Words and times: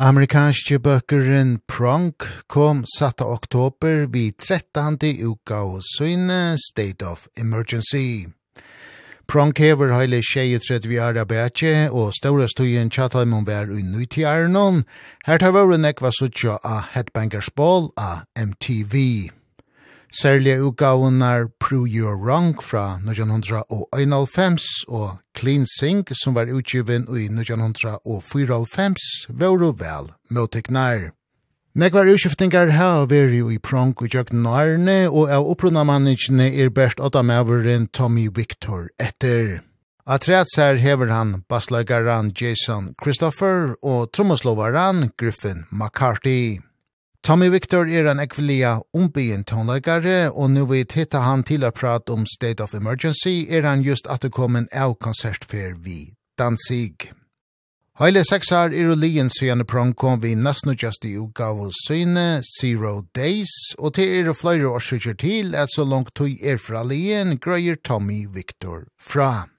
Amerikanske 0.00 0.78
bøkeren 0.80 1.58
Pronk 1.68 2.24
kom 2.48 2.84
7. 2.88 3.20
oktober 3.20 4.06
vid 4.08 4.32
13. 4.38 4.96
uka 5.28 5.54
og 5.54 5.82
søgne 5.84 6.56
State 6.56 7.06
of 7.06 7.26
Emergency. 7.36 8.24
Pronk 9.28 9.58
hever 9.58 9.92
heile 9.92 10.22
23 10.22 10.96
er 10.96 11.20
arbeidje, 11.20 11.90
og 11.90 12.14
ståra 12.16 12.46
stuyen 12.48 12.88
tjataimon 12.88 13.44
vær 13.44 13.68
ui 13.68 13.82
nøytiarnon. 13.82 14.86
Her 15.26 15.38
tar 15.38 15.52
vore 15.52 15.76
nekva 15.76 16.14
suttja 16.16 16.56
a 16.64 16.80
Headbangers 16.94 17.50
Ball 17.52 17.92
a 17.96 18.24
MTV 18.40 19.39
særlige 20.12 20.62
utgavunar 20.64 21.48
Prove 21.60 21.88
Your 21.88 22.16
Wrong 22.16 22.62
fra 22.62 22.98
1991 23.06 24.62
og 24.88 25.18
Clean 25.38 25.66
Sink 25.78 26.10
som 26.22 26.34
var 26.34 26.50
utgiven 26.52 27.02
i 27.08 27.24
1994 27.30 29.26
var 29.28 29.56
vel 29.58 30.12
møteknar. 30.30 31.10
Nekvar 31.74 32.08
utskiftingar 32.10 32.72
her 32.74 33.06
veri 33.06 33.38
i 33.54 33.58
prong 33.58 33.94
og 34.02 34.08
jøkken 34.10 34.42
nærne, 34.42 35.06
og 35.06 35.30
av 35.30 35.46
opprunna 35.46 35.84
manningene 35.86 36.48
er 36.50 36.72
best 36.74 36.98
åtta 36.98 37.22
maveren 37.22 37.86
Tommy 37.94 38.26
Victor 38.34 38.88
etter. 38.98 39.60
Atreats 40.06 40.56
her 40.58 40.74
hever 40.82 41.12
han 41.14 41.44
basslagaran 41.48 42.32
Jason 42.34 42.94
Christopher 43.02 43.76
og 43.82 44.10
trommoslovaran 44.12 45.12
Griffin 45.16 45.66
McCarthy. 45.70 46.58
Tommy 47.22 47.50
Victor 47.50 47.84
er 47.84 48.06
en 48.08 48.20
ekvelia 48.22 48.78
umbyen 48.96 49.42
tonleikare, 49.44 50.30
og 50.32 50.50
nu 50.54 50.62
vi 50.64 50.86
titta 50.88 51.20
han 51.20 51.42
til 51.44 51.66
å 51.68 51.70
prate 51.70 52.14
om 52.14 52.22
State 52.24 52.64
of 52.64 52.72
Emergency, 52.72 53.44
er 53.44 53.66
han 53.68 53.82
just 53.84 54.06
at 54.08 54.22
det 54.24 54.30
kom 54.32 54.56
en 54.56 54.70
av 54.72 54.94
konsertfer 55.04 55.74
vi 55.76 56.14
Danzig. 56.40 57.10
Heile 58.00 58.22
seksar 58.24 58.72
er 58.72 58.88
og 58.94 59.02
lien 59.02 59.28
syane 59.28 59.66
prong 59.68 59.92
kom 59.92 60.22
vi 60.22 60.32
nesten 60.32 60.72
just 60.72 61.04
i 61.04 61.12
utgav 61.20 61.60
og 61.60 61.74
syne 61.82 62.40
Zero 62.48 63.02
Days, 63.12 63.52
og 63.76 63.98
til 64.00 64.14
er 64.22 64.32
fløyre 64.32 64.72
årsøkjer 64.80 65.20
til 65.20 65.52
at 65.52 65.68
så 65.74 65.84
langt 65.84 66.14
tog 66.16 66.40
er 66.40 66.56
fra 66.56 66.80
lien 66.88 67.36
grøyer 67.36 67.76
Tommy 67.84 68.24
Victor 68.32 68.88
fra. 68.96 69.50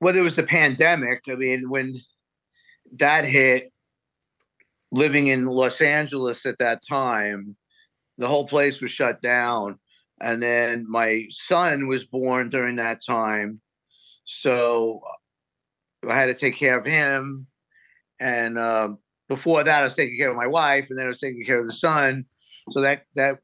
Well, 0.00 0.16
there 0.16 0.24
was 0.24 0.40
the 0.40 0.48
pandemic, 0.48 1.28
I 1.28 1.36
mean, 1.36 1.68
when 1.68 1.92
that 2.98 3.28
hit, 3.28 3.73
living 4.94 5.26
in 5.26 5.46
Los 5.46 5.80
Angeles 5.80 6.46
at 6.46 6.58
that 6.58 6.82
time. 6.88 7.56
The 8.16 8.28
whole 8.28 8.46
place 8.46 8.80
was 8.80 8.92
shut 8.92 9.20
down 9.20 9.78
and 10.20 10.40
then 10.40 10.86
my 10.88 11.26
son 11.30 11.88
was 11.88 12.04
born 12.04 12.48
during 12.48 12.76
that 12.76 13.04
time. 13.04 13.60
So 14.24 15.00
I 16.08 16.14
had 16.14 16.26
to 16.26 16.34
take 16.34 16.56
care 16.56 16.78
of 16.78 16.86
him 16.86 17.46
and 18.20 18.56
uh 18.56 18.90
before 19.28 19.64
that 19.64 19.80
I 19.80 19.84
was 19.84 19.96
taking 19.96 20.16
care 20.16 20.30
of 20.30 20.36
my 20.36 20.46
wife 20.46 20.86
and 20.88 20.98
then 20.98 21.06
I 21.06 21.08
was 21.08 21.20
taking 21.20 21.44
care 21.44 21.60
of 21.60 21.66
the 21.66 21.72
son. 21.72 22.24
So 22.70 22.80
that 22.80 23.04
that 23.16 23.40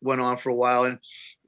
went 0.00 0.22
on 0.22 0.38
for 0.38 0.48
a 0.48 0.54
while 0.54 0.84
and 0.84 0.98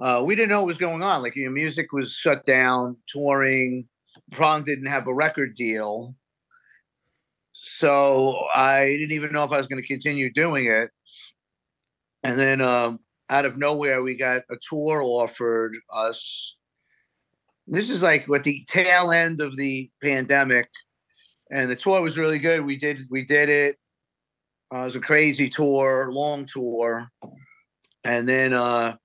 uh 0.01 0.23
we 0.25 0.37
didn't 0.37 0.51
know 0.51 0.59
what 0.59 0.69
was 0.69 0.79
going 0.79 1.03
on 1.03 1.23
like 1.23 1.35
your 1.35 1.49
know, 1.49 1.55
music 1.55 1.93
was 1.93 2.13
shut 2.13 2.45
down 2.45 2.97
touring 3.09 3.87
Prong 4.33 4.63
didn't 4.63 4.87
have 4.87 5.07
a 5.07 5.15
record 5.15 5.55
deal 5.55 6.15
so 7.61 8.47
I 8.55 8.87
didn't 8.87 9.13
even 9.13 9.33
know 9.33 9.45
if 9.45 9.53
I 9.53 9.59
was 9.59 9.67
going 9.67 9.83
to 9.83 9.89
continue 9.89 10.33
doing 10.33 10.67
it. 10.67 10.91
And 12.23 12.39
then 12.39 12.61
um 12.61 13.01
out 13.29 13.45
of 13.45 13.57
nowhere 13.57 14.03
we 14.03 14.15
got 14.15 14.43
a 14.51 14.57
tour 14.69 15.03
offered 15.03 15.77
us. 15.93 16.55
This 17.67 17.91
is 17.91 18.03
like 18.03 18.27
what 18.27 18.45
the 18.45 18.65
tail 18.69 19.11
end 19.11 19.41
of 19.41 19.57
the 19.57 19.91
pandemic 20.03 20.69
and 21.51 21.71
the 21.71 21.77
tour 21.77 22.03
was 22.03 22.19
really 22.19 22.39
good. 22.39 22.65
We 22.65 22.77
did 22.77 23.07
we 23.11 23.25
did 23.25 23.49
it. 23.49 23.77
Uh, 24.73 24.81
it 24.81 24.85
was 24.85 24.97
a 24.97 25.01
crazy 25.01 25.49
tour, 25.49 26.11
long 26.13 26.47
tour. 26.47 27.11
And 28.05 28.29
then 28.29 28.53
uh 28.53 28.97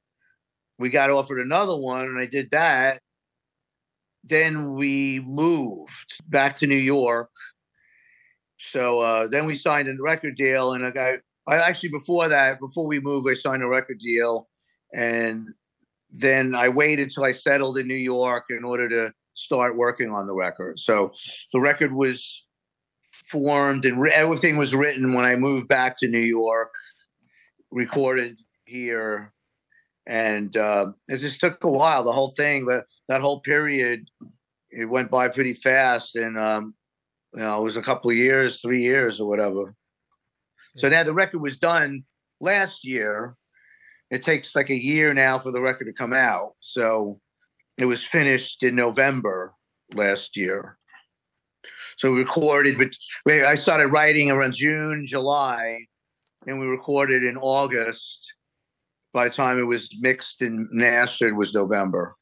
we 0.77 0.89
got 0.89 1.09
offered 1.09 1.39
another 1.39 1.77
one 1.77 2.05
and 2.05 2.19
I 2.19 2.25
did 2.25 2.51
that. 2.51 3.01
Then 4.23 4.73
we 4.73 5.19
moved 5.21 6.19
back 6.27 6.55
to 6.57 6.67
New 6.67 6.75
York 6.75 7.30
So 8.69 8.99
uh 9.01 9.27
then 9.27 9.45
we 9.45 9.57
signed 9.57 9.87
a 9.87 10.01
record 10.01 10.35
deal 10.35 10.73
and 10.73 10.85
I 10.85 10.91
got 10.91 11.19
I 11.47 11.55
actually 11.57 11.89
before 11.89 12.27
that 12.29 12.59
before 12.59 12.85
we 12.85 12.99
moved 12.99 13.27
I 13.29 13.33
signed 13.33 13.63
a 13.63 13.67
record 13.67 13.99
deal 13.99 14.47
and 14.93 15.47
then 16.11 16.53
I 16.53 16.69
waited 16.69 17.11
till 17.11 17.23
I 17.23 17.31
settled 17.31 17.77
in 17.77 17.87
New 17.87 17.95
York 17.95 18.45
in 18.49 18.63
order 18.63 18.87
to 18.89 19.13
start 19.33 19.77
working 19.77 20.11
on 20.11 20.27
the 20.27 20.35
record. 20.35 20.79
So 20.79 21.13
the 21.53 21.59
record 21.59 21.93
was 21.93 22.43
formed 23.29 23.85
and 23.85 24.05
everything 24.09 24.57
was 24.57 24.75
written 24.75 25.13
when 25.13 25.25
I 25.25 25.35
moved 25.37 25.67
back 25.69 25.97
to 25.99 26.07
New 26.07 26.19
York, 26.19 26.71
recorded 27.71 28.37
here 28.65 29.33
and 30.07 30.57
uh 30.57 30.87
it 31.07 31.17
just 31.17 31.39
took 31.39 31.63
a 31.63 31.69
while 31.69 32.03
the 32.03 32.11
whole 32.11 32.31
thing 32.31 32.65
but 32.65 32.85
that 33.07 33.21
whole 33.21 33.39
period 33.41 34.07
it 34.71 34.85
went 34.85 35.11
by 35.11 35.27
pretty 35.27 35.53
fast 35.53 36.15
and 36.15 36.39
um 36.39 36.73
you 37.33 37.39
know, 37.41 37.59
it 37.59 37.63
was 37.63 37.77
a 37.77 37.81
couple 37.81 38.11
of 38.11 38.17
years, 38.17 38.59
three 38.59 38.81
years 38.81 39.19
or 39.19 39.27
whatever. 39.27 39.73
So 40.77 40.89
now 40.89 41.03
the 41.03 41.13
record 41.13 41.41
was 41.41 41.57
done 41.57 42.03
last 42.39 42.83
year. 42.83 43.35
It 44.09 44.23
takes 44.23 44.55
like 44.55 44.69
a 44.69 44.81
year 44.81 45.13
now 45.13 45.39
for 45.39 45.51
the 45.51 45.61
record 45.61 45.85
to 45.85 45.93
come 45.93 46.13
out. 46.13 46.53
So 46.59 47.19
it 47.77 47.85
was 47.85 48.03
finished 48.03 48.63
in 48.63 48.75
November 48.75 49.53
last 49.93 50.35
year. 50.35 50.77
So 51.97 52.11
we 52.11 52.19
recorded 52.19 52.77
but 52.77 52.95
I 53.27 53.55
started 53.55 53.87
writing 53.87 54.31
around 54.31 54.53
June, 54.53 55.05
July 55.07 55.85
and 56.47 56.59
we 56.59 56.65
recorded 56.65 57.23
in 57.23 57.37
August. 57.37 58.33
By 59.13 59.25
the 59.25 59.33
time 59.33 59.59
it 59.59 59.63
was 59.63 59.89
mixed 59.99 60.41
and 60.41 60.67
mastered 60.71 61.35
was 61.35 61.53
November. 61.53 62.15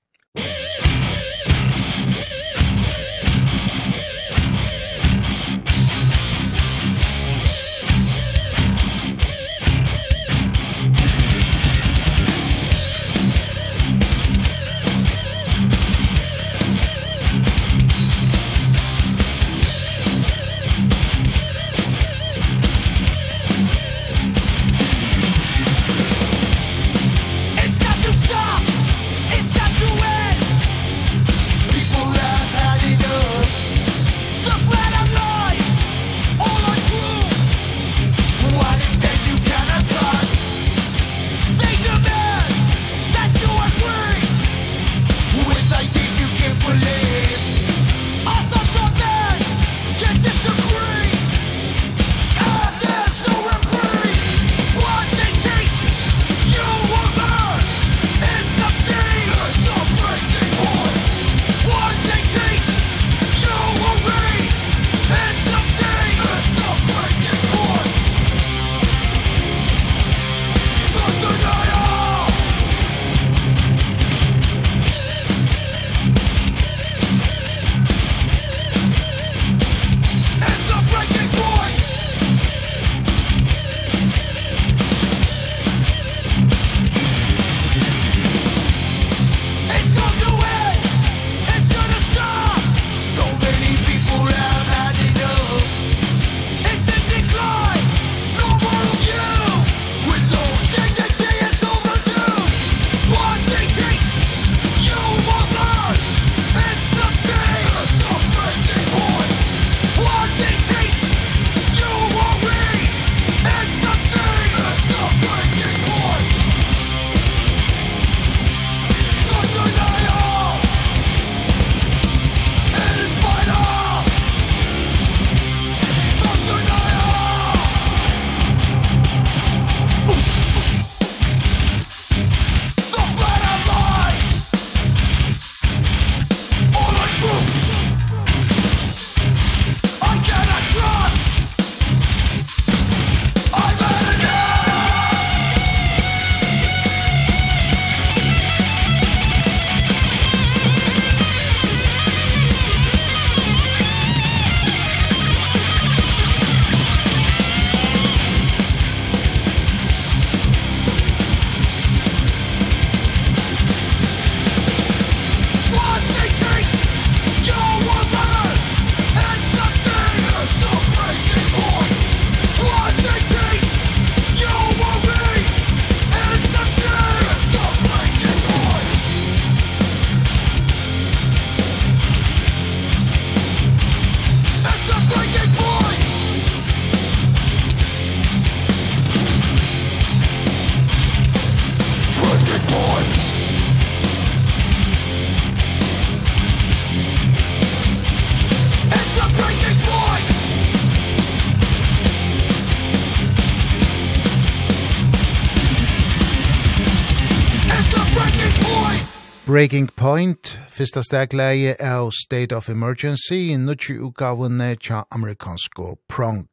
Breaking 209.50 209.88
Point, 209.88 210.60
fyrsta 210.70 211.02
stegleie 211.02 211.74
av 211.82 212.12
State 212.12 212.56
of 212.56 212.70
Emergency, 212.70 213.56
nutsi 213.58 213.96
utgavene 213.98 214.76
tja 214.78 215.00
amerikansko 215.10 215.96
prong. 216.08 216.46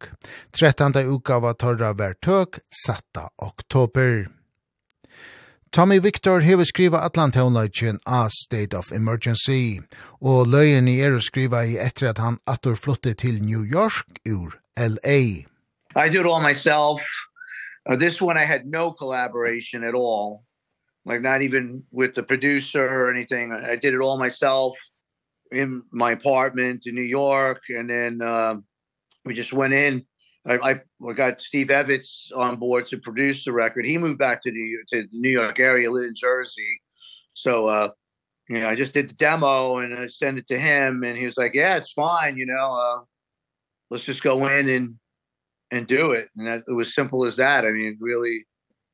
13. 0.52 0.94
utgava 1.04 1.52
torra 1.52 1.90
vertøk, 1.92 2.62
satta 2.72 3.28
oktober. 3.36 4.30
Tommy 5.70 5.98
Victor 5.98 6.40
hever 6.40 6.64
skriva 6.64 7.04
allan 7.04 7.36
tónleikjen 7.36 8.00
A 8.06 8.30
State 8.30 8.72
of 8.72 8.90
Emergency, 8.92 9.82
og 10.22 10.48
løyen 10.48 10.88
i 10.88 10.96
er 11.04 11.20
skriva 11.20 11.66
i 11.68 11.76
etter 11.76 12.08
at 12.14 12.18
han 12.24 12.40
atur 12.46 12.80
flotte 12.80 13.12
til 13.12 13.42
New 13.44 13.60
York 13.60 14.24
ur 14.24 14.56
L.A. 14.74 15.44
I 15.92 16.08
did 16.08 16.24
all 16.24 16.40
myself. 16.40 17.04
Uh, 17.84 17.94
this 17.94 18.22
one 18.22 18.38
I 18.38 18.46
had 18.46 18.64
no 18.64 18.90
collaboration 18.90 19.84
at 19.84 19.94
all 19.94 20.45
like 21.06 21.22
not 21.22 21.40
even 21.40 21.84
with 21.92 22.14
the 22.14 22.22
producer 22.22 22.84
or 22.84 23.10
anything. 23.10 23.52
I, 23.52 23.72
I 23.72 23.76
did 23.76 23.94
it 23.94 24.00
all 24.00 24.18
myself 24.18 24.76
in 25.52 25.84
my 25.92 26.10
apartment 26.10 26.86
in 26.86 26.94
New 26.96 27.02
York 27.02 27.62
and 27.68 27.88
then 27.88 28.20
um 28.20 28.64
we 29.24 29.32
just 29.32 29.52
went 29.52 29.72
in 29.72 30.04
I 30.44 30.58
I 30.70 30.80
we 30.98 31.14
got 31.14 31.40
Steve 31.40 31.70
Evans 31.70 32.28
on 32.34 32.56
board 32.56 32.88
to 32.88 32.98
produce 32.98 33.44
the 33.44 33.52
record. 33.52 33.86
He 33.86 33.96
moved 33.96 34.18
back 34.18 34.42
to 34.42 34.50
New 34.50 34.82
to 34.88 35.02
the 35.02 35.08
New 35.12 35.30
York 35.30 35.60
area, 35.60 35.90
lived 35.90 36.08
in 36.08 36.14
Jersey. 36.16 36.80
So 37.32 37.68
uh 37.68 37.90
you 38.48 38.60
know, 38.60 38.68
I 38.68 38.76
just 38.76 38.92
did 38.92 39.08
the 39.08 39.14
demo 39.14 39.78
and 39.78 39.94
I 39.94 40.06
sent 40.08 40.38
it 40.38 40.46
to 40.48 40.58
him 40.58 41.02
and 41.04 41.16
he 41.16 41.26
was 41.26 41.36
like, 41.36 41.54
"Yeah, 41.54 41.76
it's 41.76 41.92
fine, 41.92 42.36
you 42.36 42.46
know, 42.46 42.72
uh 42.74 43.04
let's 43.90 44.04
just 44.04 44.22
go 44.22 44.46
in 44.48 44.68
and 44.68 44.96
and 45.70 45.86
do 45.86 46.12
it." 46.12 46.28
And 46.36 46.46
that 46.48 46.64
it 46.66 46.72
was 46.72 46.94
simple 46.94 47.24
as 47.24 47.36
that. 47.36 47.64
I 47.64 47.70
mean, 47.70 47.86
it 47.86 47.96
really 48.00 48.44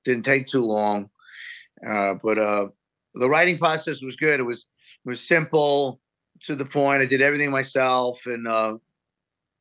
didn't 0.04 0.24
take 0.24 0.46
too 0.46 0.62
long 0.62 1.10
uh 1.86 2.14
but 2.22 2.38
uh 2.38 2.68
the 3.14 3.28
writing 3.28 3.58
process 3.58 4.02
was 4.02 4.16
good. 4.16 4.40
It 4.40 4.44
was 4.44 4.66
it 5.04 5.08
was 5.08 5.26
simple 5.26 6.00
to 6.44 6.54
the 6.54 6.64
point. 6.64 7.02
I 7.02 7.06
did 7.06 7.22
everything 7.22 7.50
myself 7.50 8.24
and 8.26 8.46
uh 8.48 8.76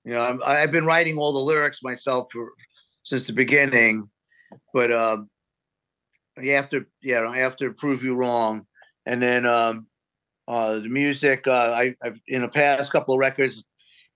you 0.04 0.12
know 0.12 0.22
I'm, 0.22 0.42
i've 0.44 0.72
been 0.72 0.86
writing 0.86 1.18
all 1.18 1.32
the 1.32 1.40
lyrics 1.40 1.80
myself 1.84 2.32
for 2.32 2.54
since 3.04 3.28
the 3.28 3.34
beginning. 3.34 4.10
But 4.74 4.92
uh 4.92 5.18
you 6.42 6.54
have 6.54 6.70
to 6.70 6.86
yeah 7.02 7.28
i 7.28 7.38
have 7.38 7.58
to 7.58 7.74
prove 7.74 8.04
you 8.04 8.16
wrong. 8.16 8.66
And 9.06 9.22
then 9.22 9.46
um 9.46 9.88
uh 10.48 10.76
the 10.76 10.90
music 10.90 11.48
uh 11.48 11.74
i 11.76 11.96
I've 12.04 12.20
in 12.28 12.42
the 12.42 12.50
past 12.50 12.92
couple 12.92 13.14
of 13.14 13.20
records 13.20 13.64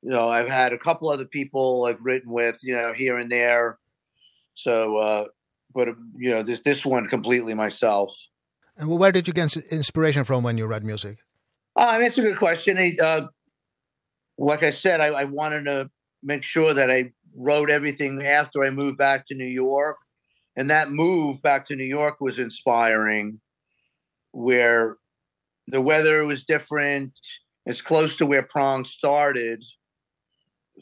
you 0.02 0.10
know 0.10 0.30
I've 0.30 0.50
had 0.50 0.74
a 0.74 0.78
couple 0.78 1.10
other 1.10 1.26
people 1.26 1.86
I've 1.86 2.02
written 2.04 2.32
with 2.32 2.60
you 2.64 2.76
know 2.76 2.94
here 2.94 3.18
and 3.18 3.32
there. 3.32 3.80
So 4.54 4.98
uh 4.98 5.26
but 5.76 5.90
you 6.18 6.32
know 6.32 6.42
this 6.42 6.62
this 6.62 6.84
one 6.86 7.08
completely 7.08 7.54
myself. 7.54 8.16
And 8.78 8.90
where 8.90 9.12
did 9.12 9.28
you 9.28 9.34
get 9.34 9.56
inspiration 9.56 10.24
from 10.24 10.44
when 10.44 10.58
you 10.58 10.66
read 10.66 10.84
music? 10.84 11.20
Uh, 11.76 11.88
I 11.90 11.94
mean, 11.94 12.04
that's 12.04 12.18
a 12.18 12.22
good 12.22 12.38
question. 12.38 12.78
I, 12.78 12.96
uh, 13.02 13.28
like 14.38 14.64
I 14.64 14.72
said, 14.72 15.00
I, 15.00 15.08
I 15.08 15.24
wanted 15.26 15.66
to 15.66 15.90
make 16.24 16.44
sure 16.44 16.74
that 16.74 16.90
I 16.90 17.12
wrote 17.36 17.70
everything 17.70 18.22
after 18.24 18.64
I 18.64 18.70
moved 18.70 18.98
back 18.98 19.26
to 19.28 19.36
New 19.36 19.46
York. 19.46 19.98
And 20.58 20.70
that 20.70 20.90
move 20.90 21.42
back 21.42 21.66
to 21.66 21.76
New 21.76 21.86
York 21.86 22.22
was 22.22 22.40
inspiring 22.40 23.40
where 24.32 24.98
the 25.68 25.82
weather 25.82 26.26
was 26.26 26.46
different. 26.46 27.14
It's 27.66 27.82
close 27.82 28.16
to 28.18 28.26
where 28.26 28.44
Prong 28.44 28.86
started. 28.86 29.64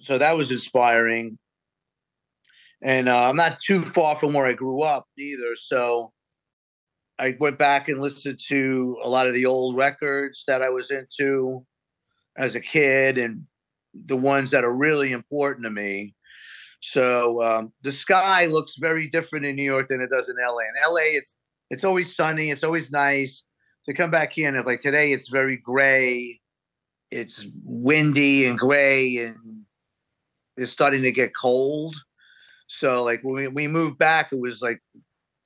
So 0.03 0.17
that 0.17 0.37
was 0.37 0.51
inspiring 0.51 1.39
and 2.83 3.07
uh, 3.07 3.29
I'm 3.29 3.37
not 3.37 3.59
too 3.59 3.85
far 3.85 4.15
from 4.17 4.33
where 4.33 4.45
I 4.45 4.53
grew 4.53 4.81
up 4.81 5.07
either 5.17 5.55
so 5.55 6.11
I 7.17 7.35
went 7.39 7.57
back 7.57 7.87
and 7.87 8.01
listened 8.01 8.39
to 8.49 8.97
a 9.03 9.09
lot 9.09 9.27
of 9.27 9.33
the 9.33 9.45
old 9.45 9.77
records 9.77 10.43
that 10.47 10.61
I 10.61 10.69
was 10.69 10.91
into 10.91 11.65
as 12.37 12.55
a 12.55 12.59
kid 12.59 13.17
and 13.17 13.43
the 13.93 14.17
ones 14.17 14.51
that 14.51 14.63
are 14.63 14.73
really 14.73 15.11
important 15.11 15.63
to 15.65 15.69
me. 15.69 16.15
So 16.81 17.41
um 17.41 17.71
the 17.83 17.91
sky 17.91 18.45
looks 18.45 18.75
very 18.77 19.07
different 19.07 19.45
in 19.45 19.55
New 19.55 19.63
York 19.63 19.87
than 19.87 20.01
it 20.01 20.09
does 20.09 20.29
in 20.29 20.35
LA 20.35 20.59
in 20.59 20.93
LA 20.93 21.17
it's 21.17 21.35
it's 21.69 21.83
always 21.83 22.15
sunny 22.15 22.51
it's 22.51 22.63
always 22.63 22.91
nice. 22.91 23.43
To 23.85 23.93
come 23.93 24.11
back 24.11 24.31
here 24.31 24.47
and 24.47 24.55
it's 24.55 24.65
like 24.65 24.81
today 24.81 25.11
it's 25.11 25.27
very 25.27 25.57
gray 25.57 26.39
it's 27.11 27.45
windy 27.63 28.45
and 28.45 28.57
gray 28.57 29.17
and 29.17 29.37
it's 30.57 30.71
starting 30.71 31.03
to 31.03 31.11
get 31.11 31.35
cold 31.35 31.95
so 32.79 33.03
like 33.03 33.21
when 33.23 33.35
we, 33.35 33.47
we 33.47 33.67
moved 33.67 33.97
back 33.97 34.31
it 34.31 34.39
was 34.39 34.61
like 34.61 34.79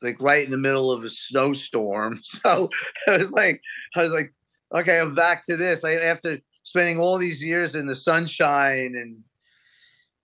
like 0.02 0.22
right 0.22 0.46
in 0.46 0.52
the 0.52 0.58
middle 0.58 0.92
of 0.92 1.04
a 1.04 1.10
snowstorm. 1.10 2.22
So 2.24 2.70
i 3.08 3.18
was 3.18 3.32
like 3.32 3.62
i 3.96 4.02
was 4.04 4.12
like 4.12 4.34
okay 4.74 5.00
i'm 5.00 5.16
back 5.16 5.46
to 5.48 5.58
this. 5.58 5.84
I 5.84 5.96
after 5.96 6.40
spending 6.64 7.00
all 7.00 7.18
these 7.18 7.42
years 7.42 7.76
in 7.76 7.86
the 7.86 7.96
sunshine 7.96 8.94
and 8.96 9.18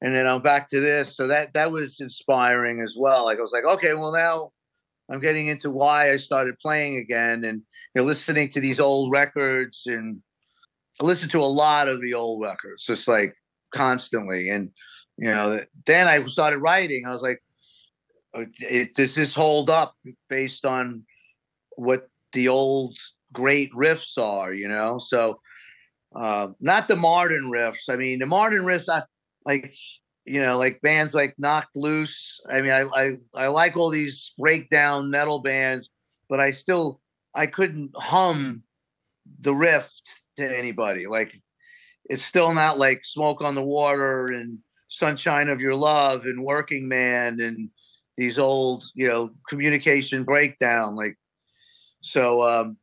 and 0.02 0.14
then 0.14 0.28
i'm 0.28 0.42
back 0.42 0.70
to 0.70 0.80
this. 0.80 1.16
So 1.16 1.28
that 1.28 1.54
that 1.54 1.72
was 1.72 2.00
inspiring 2.00 2.82
as 2.82 2.96
well. 2.98 3.26
Like 3.26 3.40
i 3.40 3.42
was 3.42 3.54
like 3.54 3.66
okay 3.66 3.94
well 3.94 4.14
now 4.14 4.52
i'm 5.12 5.20
getting 5.20 5.48
into 5.48 5.70
why 5.70 6.12
i 6.12 6.18
started 6.18 6.58
playing 6.60 6.98
again 6.98 7.44
and 7.44 7.62
you 7.94 8.02
know 8.02 8.04
listening 8.04 8.50
to 8.50 8.62
these 8.62 8.80
old 8.80 9.12
records 9.12 9.84
and 9.86 10.22
i 11.02 11.06
listened 11.06 11.30
to 11.32 11.42
a 11.42 11.56
lot 11.64 11.90
of 11.90 12.02
the 12.02 12.14
old 12.14 12.42
records 12.42 12.86
just 12.86 13.06
like 13.06 13.36
constantly. 13.74 14.50
And 14.50 14.70
you 15.24 15.30
know 15.30 15.62
then 15.86 16.08
I 16.10 16.22
started 16.26 16.60
writing. 16.60 17.06
I 17.06 17.14
was 17.14 17.22
like 17.22 17.42
it 18.60 18.94
does 18.94 19.16
this 19.16 19.34
hold 19.34 19.70
up 19.70 19.96
based 20.28 20.66
on 20.66 21.06
what 21.78 22.10
the 22.34 22.50
old 22.50 22.98
great 23.32 23.72
riffs 23.74 24.18
are 24.18 24.54
you 24.54 24.68
know? 24.68 24.98
So 24.98 25.40
uh 26.14 26.50
not 26.60 26.90
the 26.90 26.98
modern 26.98 27.46
riffs. 27.46 27.90
I 27.90 27.96
mean 27.96 28.20
the 28.20 28.26
modern 28.26 28.64
riffs 28.66 28.90
I 28.90 29.04
like 29.46 29.74
you 30.26 30.42
know 30.42 30.58
like 30.58 30.82
bands 30.82 31.14
like 31.14 31.36
Knocked 31.38 31.76
Loose. 31.78 32.42
I 32.52 32.62
mean 32.62 32.72
I 32.72 32.82
I 32.94 33.18
I 33.34 33.48
like 33.48 33.78
all 33.78 33.90
these 33.90 34.34
breakdown 34.38 35.10
metal 35.10 35.40
bands 35.40 35.90
but 36.28 36.42
I 36.42 36.52
still 36.52 37.00
I 37.34 37.46
couldn't 37.46 37.92
hum 37.96 38.64
the 39.40 39.56
riff 39.56 39.90
to 40.38 40.58
anybody. 40.58 41.08
Like 41.08 41.34
it's 42.10 42.26
still 42.26 42.54
not 42.54 42.78
like 42.78 43.06
smoke 43.06 43.42
on 43.42 43.56
the 43.56 43.64
water 43.64 44.28
and 44.28 44.60
sunshine 44.94 45.50
of 45.50 45.60
your 45.60 45.76
love 45.76 46.26
and 46.26 46.44
working 46.44 46.88
man 46.88 47.40
and 47.40 47.70
these 48.18 48.38
old 48.38 48.84
you 48.94 49.08
know 49.08 49.32
communication 49.50 50.24
breakdown 50.24 50.96
like 50.96 51.18
so 52.02 52.44
um 52.44 52.78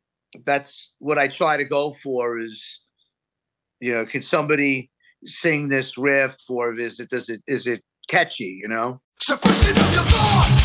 that's 0.45 0.91
what 0.99 1.17
i 1.17 1.27
try 1.27 1.55
to 1.55 1.63
go 1.63 1.95
for 2.03 2.37
is 2.37 2.81
you 3.79 3.93
know 3.93 4.05
can 4.05 4.21
somebody 4.21 4.89
sing 5.25 5.69
this 5.69 5.97
riff 5.97 6.35
or 6.49 6.77
is 6.77 6.99
it 6.99 7.09
does 7.09 7.29
it 7.29 7.41
is 7.47 7.65
it 7.67 7.81
catchy 8.11 8.59
you 8.61 8.67
know? 8.67 9.01
Suppression 9.19 9.71
of 9.71 9.93
your 9.93 10.03
thoughts. 10.03 10.60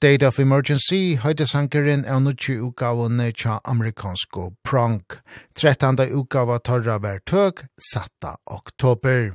State 0.00 0.22
of 0.22 0.38
Emergency 0.40 1.18
høyde 1.20 1.44
sankeren 1.44 2.06
av 2.08 2.22
nutje 2.24 2.54
utgavene 2.64 3.26
tja 3.36 3.58
amerikansko 3.68 4.46
prank. 4.64 5.18
13. 5.60 5.98
utgava 6.16 6.54
torra 6.64 6.94
var 7.04 7.18
tøk, 7.28 7.66
satta 7.90 8.38
oktober. 8.48 9.34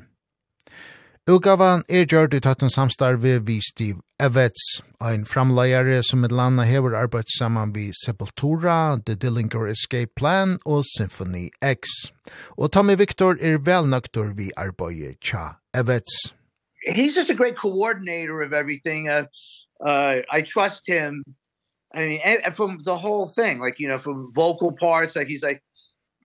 Utgavan 1.30 1.84
er 1.86 2.08
gjørt 2.10 2.34
i 2.34 2.40
tøtten 2.42 2.74
samstarve 2.74 3.36
vi 3.46 3.60
Steve 3.62 4.02
Evets, 4.18 4.82
ein 4.98 5.28
framleiare 5.30 6.00
som 6.02 6.26
et 6.26 6.34
landa 6.34 6.66
hever 6.66 6.98
arbeid 6.98 7.30
saman 7.38 7.76
vi 7.76 7.92
Sepultura, 7.94 8.98
The 9.06 9.14
Dillinger 9.14 9.68
Escape 9.70 10.18
Plan 10.18 10.58
og 10.66 10.90
Symphony 10.96 11.52
X. 11.62 12.10
Og 12.58 12.72
Tommy 12.72 12.98
Victor 12.98 13.38
er 13.38 13.62
velnøktor 13.62 14.34
vi 14.34 14.50
arbeid 14.58 15.22
tja 15.22 15.60
Evets. 15.78 16.34
He's 16.88 17.14
just 17.14 17.30
a 17.30 17.36
great 17.36 17.56
coordinator 17.56 18.42
of 18.42 18.52
everything. 18.54 19.10
Uh, 19.10 19.26
uh 19.84 20.18
I 20.32 20.42
trust 20.42 20.88
him. 20.88 21.24
I 21.94 22.08
mean 22.08 22.20
and, 22.24 22.44
and 22.46 22.56
from 22.56 22.80
the 22.84 22.98
whole 22.98 23.28
thing 23.28 23.60
like 23.60 23.80
you 23.80 23.88
know 23.88 24.00
from 24.00 24.32
vocal 24.34 24.72
parts 24.72 25.16
like 25.16 25.28
he's 25.28 25.44
like 25.44 25.62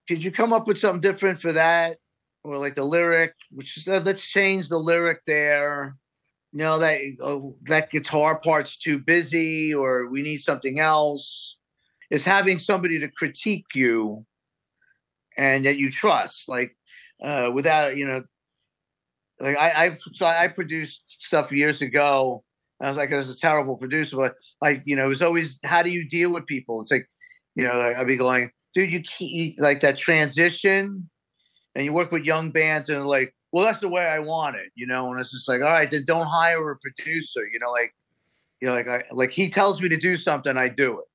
could 0.07 0.23
you 0.23 0.31
come 0.31 0.51
up 0.51 0.67
with 0.67 0.79
something 0.79 1.01
different 1.01 1.39
for 1.39 1.53
that? 1.53 1.97
Or 2.43 2.57
like 2.57 2.75
the 2.75 2.83
lyric 2.83 3.33
which 3.51 3.77
is 3.77 3.87
uh, 3.87 4.01
let's 4.03 4.27
change 4.27 4.67
the 4.67 4.77
lyric 4.77 5.21
there. 5.25 5.95
You 6.53 6.59
know 6.59 6.79
that 6.79 6.99
oh, 7.21 7.55
that 7.63 7.91
guitar 7.91 8.39
part's 8.39 8.75
too 8.77 8.99
busy 8.99 9.73
or 9.73 10.07
we 10.07 10.21
need 10.21 10.41
something 10.41 10.79
else. 10.79 11.57
Is 12.09 12.25
having 12.25 12.59
somebody 12.59 12.99
to 12.99 13.07
critique 13.07 13.67
you 13.73 14.25
and 15.37 15.65
that 15.65 15.77
you 15.77 15.89
trust 15.89 16.49
like 16.49 16.75
uh 17.23 17.49
without 17.53 17.95
you 17.95 18.05
know 18.05 18.23
like 19.39 19.57
I 19.57 19.85
I 19.85 19.97
so 20.13 20.25
I 20.25 20.47
produced 20.47 21.03
stuff 21.19 21.51
years 21.51 21.81
ago 21.81 22.43
And 22.81 22.87
I 22.87 22.89
was 22.89 22.97
like, 22.97 23.11
this 23.11 23.27
is 23.27 23.39
terrible 23.39 23.77
producer, 23.77 24.17
but 24.17 24.33
like, 24.59 24.81
you 24.85 24.95
know, 24.95 25.05
it 25.05 25.09
was 25.09 25.21
always, 25.21 25.59
how 25.63 25.83
do 25.83 25.91
you 25.91 26.09
deal 26.09 26.31
with 26.31 26.47
people? 26.47 26.81
It's 26.81 26.89
like, 26.89 27.07
you 27.53 27.63
know, 27.63 27.77
like, 27.77 27.95
I'd 27.95 28.07
be 28.07 28.17
going, 28.17 28.49
dude, 28.73 28.91
you 28.91 29.01
keep 29.01 29.59
like 29.59 29.81
that 29.81 29.99
transition 29.99 31.07
and 31.75 31.85
you 31.85 31.93
work 31.93 32.11
with 32.11 32.25
young 32.25 32.49
bands 32.49 32.89
and 32.89 33.05
like, 33.05 33.35
well, 33.51 33.63
that's 33.63 33.81
the 33.81 33.87
way 33.87 34.07
I 34.07 34.17
want 34.17 34.55
it, 34.55 34.71
you 34.73 34.87
know? 34.87 35.11
And 35.11 35.21
it's 35.21 35.29
just 35.29 35.47
like, 35.47 35.61
all 35.61 35.67
right, 35.67 35.91
then 35.91 36.05
don't 36.07 36.25
hire 36.25 36.71
a 36.71 36.77
producer, 36.77 37.47
you 37.53 37.59
know, 37.59 37.69
like, 37.69 37.93
you 38.61 38.67
know, 38.67 38.73
like, 38.73 38.87
I, 38.87 39.03
like 39.11 39.29
he 39.29 39.47
tells 39.47 39.79
me 39.79 39.87
to 39.87 39.97
do 39.97 40.17
something, 40.17 40.57
I 40.57 40.67
do 40.67 40.97
it. 40.97 41.05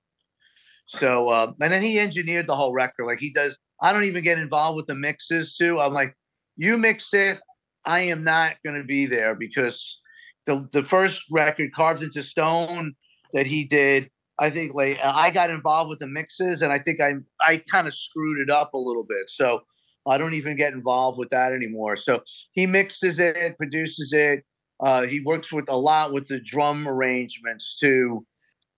So, 0.87 1.31
uh, 1.31 1.53
and 1.61 1.73
then 1.73 1.83
he 1.83 1.99
engineered 1.99 2.47
the 2.47 2.55
whole 2.55 2.73
record. 2.73 3.07
Like 3.07 3.19
he 3.19 3.33
does, 3.33 3.59
I 3.83 3.93
don't 3.93 4.05
even 4.05 4.23
get 4.23 4.39
involved 4.39 4.77
with 4.77 4.87
the 4.87 4.95
mixes 4.95 5.57
too. 5.57 5.81
I'm 5.81 5.93
like, 5.93 6.15
you 6.57 6.79
mix 6.79 7.13
it. 7.13 7.41
I 7.85 8.03
am 8.03 8.23
not 8.23 8.55
going 8.65 8.77
to 8.77 8.85
be 8.85 9.07
there 9.07 9.35
because 9.35 9.99
the 10.47 10.69
the 10.73 10.83
first 10.83 11.23
record 11.31 11.71
carved 11.75 12.03
into 12.03 12.23
stone 12.23 12.95
that 13.33 13.47
he 13.47 13.65
did 13.65 14.11
I 14.39 14.51
think 14.51 14.75
like 14.75 14.99
I 15.03 15.31
got 15.31 15.51
involved 15.51 15.89
with 15.89 15.99
the 15.99 16.07
mixes 16.07 16.63
and 16.63 16.73
I 16.73 16.79
think 16.79 17.01
I 17.01 17.15
I 17.41 17.63
kind 17.71 17.87
of 17.87 17.95
screwed 17.95 18.39
it 18.41 18.51
up 18.51 18.75
a 18.75 18.79
little 18.79 19.05
bit. 19.05 19.31
So 19.31 19.61
I 20.07 20.19
don't 20.19 20.35
even 20.35 20.57
get 20.57 20.73
involved 20.73 21.19
with 21.19 21.31
that 21.31 21.53
anymore. 21.53 21.97
So 21.97 22.23
he 22.53 22.67
mixes 22.67 23.19
it, 23.19 23.57
produces 23.57 24.13
it. 24.13 24.45
Uh 24.81 25.03
he 25.03 25.21
works 25.21 25.53
with 25.53 25.69
a 25.69 25.77
lot 25.77 26.13
with 26.13 26.29
the 26.29 26.41
drum 26.41 26.87
arrangements 26.87 27.77
too. 27.79 28.27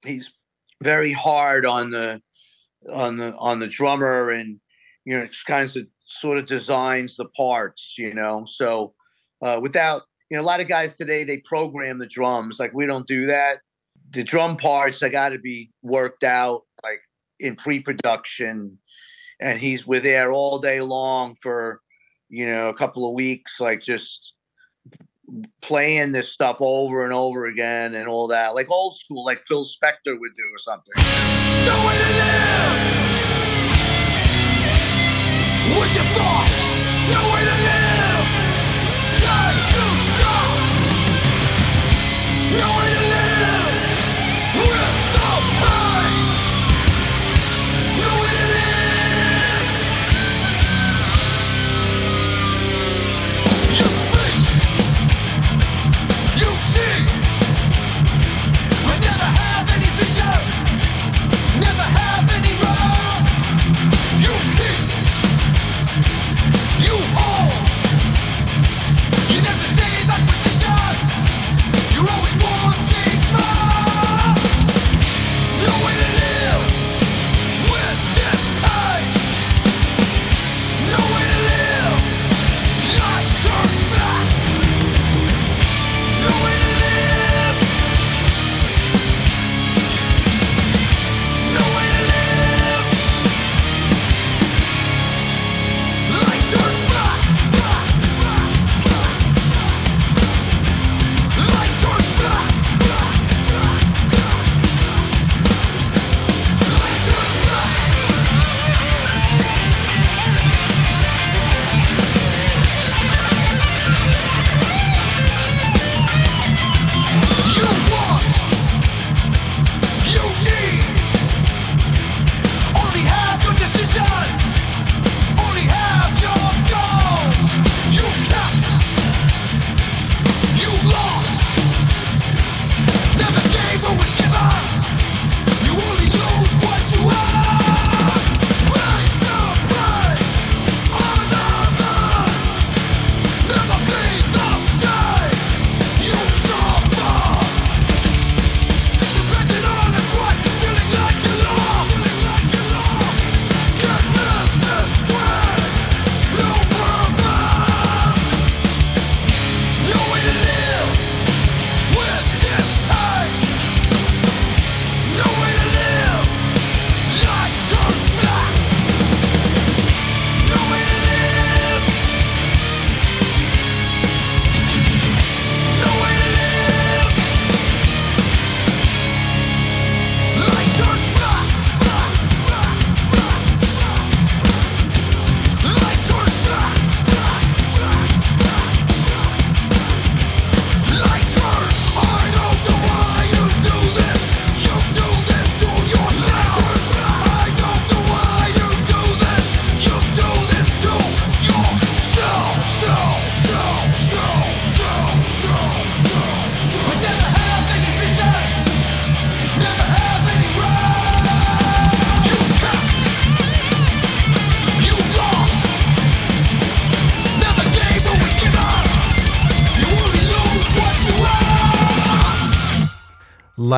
He's 0.07 0.31
very 0.83 1.13
hard 1.13 1.67
on 1.67 1.91
the 1.91 2.23
on 2.93 3.17
the 3.17 3.35
on 3.37 3.59
the 3.59 3.67
drummer 3.67 4.31
and 4.31 4.61
you 5.05 5.19
know 5.19 5.27
kinds 5.47 5.77
of 5.77 5.87
sort 6.07 6.39
of 6.39 6.47
designs 6.47 7.17
the 7.17 7.29
parts, 7.37 7.97
you 7.99 8.15
know. 8.15 8.45
So 8.47 8.95
uh 9.43 9.59
without 9.61 10.03
you 10.31 10.37
know 10.37 10.43
a 10.43 10.45
lot 10.45 10.61
of 10.61 10.69
guys 10.69 10.97
today 10.97 11.25
they 11.25 11.39
program 11.39 11.99
the 11.99 12.07
drums. 12.07 12.59
Like 12.59 12.75
we 12.75 12.87
don't 12.87 13.07
do 13.07 13.27
that. 13.27 13.59
The 14.11 14.25
drum 14.25 14.57
parts 14.57 15.01
they 15.01 15.11
got 15.11 15.31
to 15.31 15.39
be 15.39 15.71
worked 15.83 16.25
out 16.25 16.63
like 16.83 17.01
in 17.41 17.57
pre-production. 17.57 18.79
And 19.41 19.59
he's 19.59 19.87
with 19.87 20.03
there 20.03 20.33
all 20.33 20.59
day 20.59 20.81
long 20.81 21.37
for 21.41 21.81
you 22.29 22.47
know 22.47 22.69
a 22.69 22.75
couple 22.75 23.09
of 23.09 23.15
weeks 23.15 23.61
like 23.61 23.83
just 23.83 24.35
playing 25.61 26.13
this 26.13 26.33
stuff 26.33 26.57
over 26.61 27.05
and 27.05 27.13
over 27.13 27.47
again 27.47 27.95
and 27.95 28.09
all 28.09 28.29
that. 28.29 28.55
Like 28.55 28.71
old 28.71 28.97
school 28.97 29.25
like 29.25 29.43
Phil 29.47 29.65
Spector 29.65 30.19
would 30.19 30.35
do 30.35 30.45
or 30.53 30.59
something. 30.59 30.95
No 30.97 31.87
way 31.87 31.99
to 31.99 32.09
live! 32.17 32.59
What's 35.77 35.95
your 35.95 36.05
thoughts 36.05 36.59
No 37.11 37.35
way 37.35 37.45
to 37.45 37.63
live! 37.65 37.78
No 42.51 42.88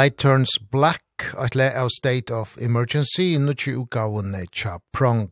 Light 0.00 0.16
Turns 0.16 0.56
Black, 0.70 1.02
at 1.36 1.54
le 1.54 1.70
av 1.76 1.88
State 1.90 2.30
of 2.30 2.56
Emergency, 2.58 3.36
nutsi 3.36 3.74
utgavun 3.76 4.32
tja 4.50 4.78
prong. 4.92 5.28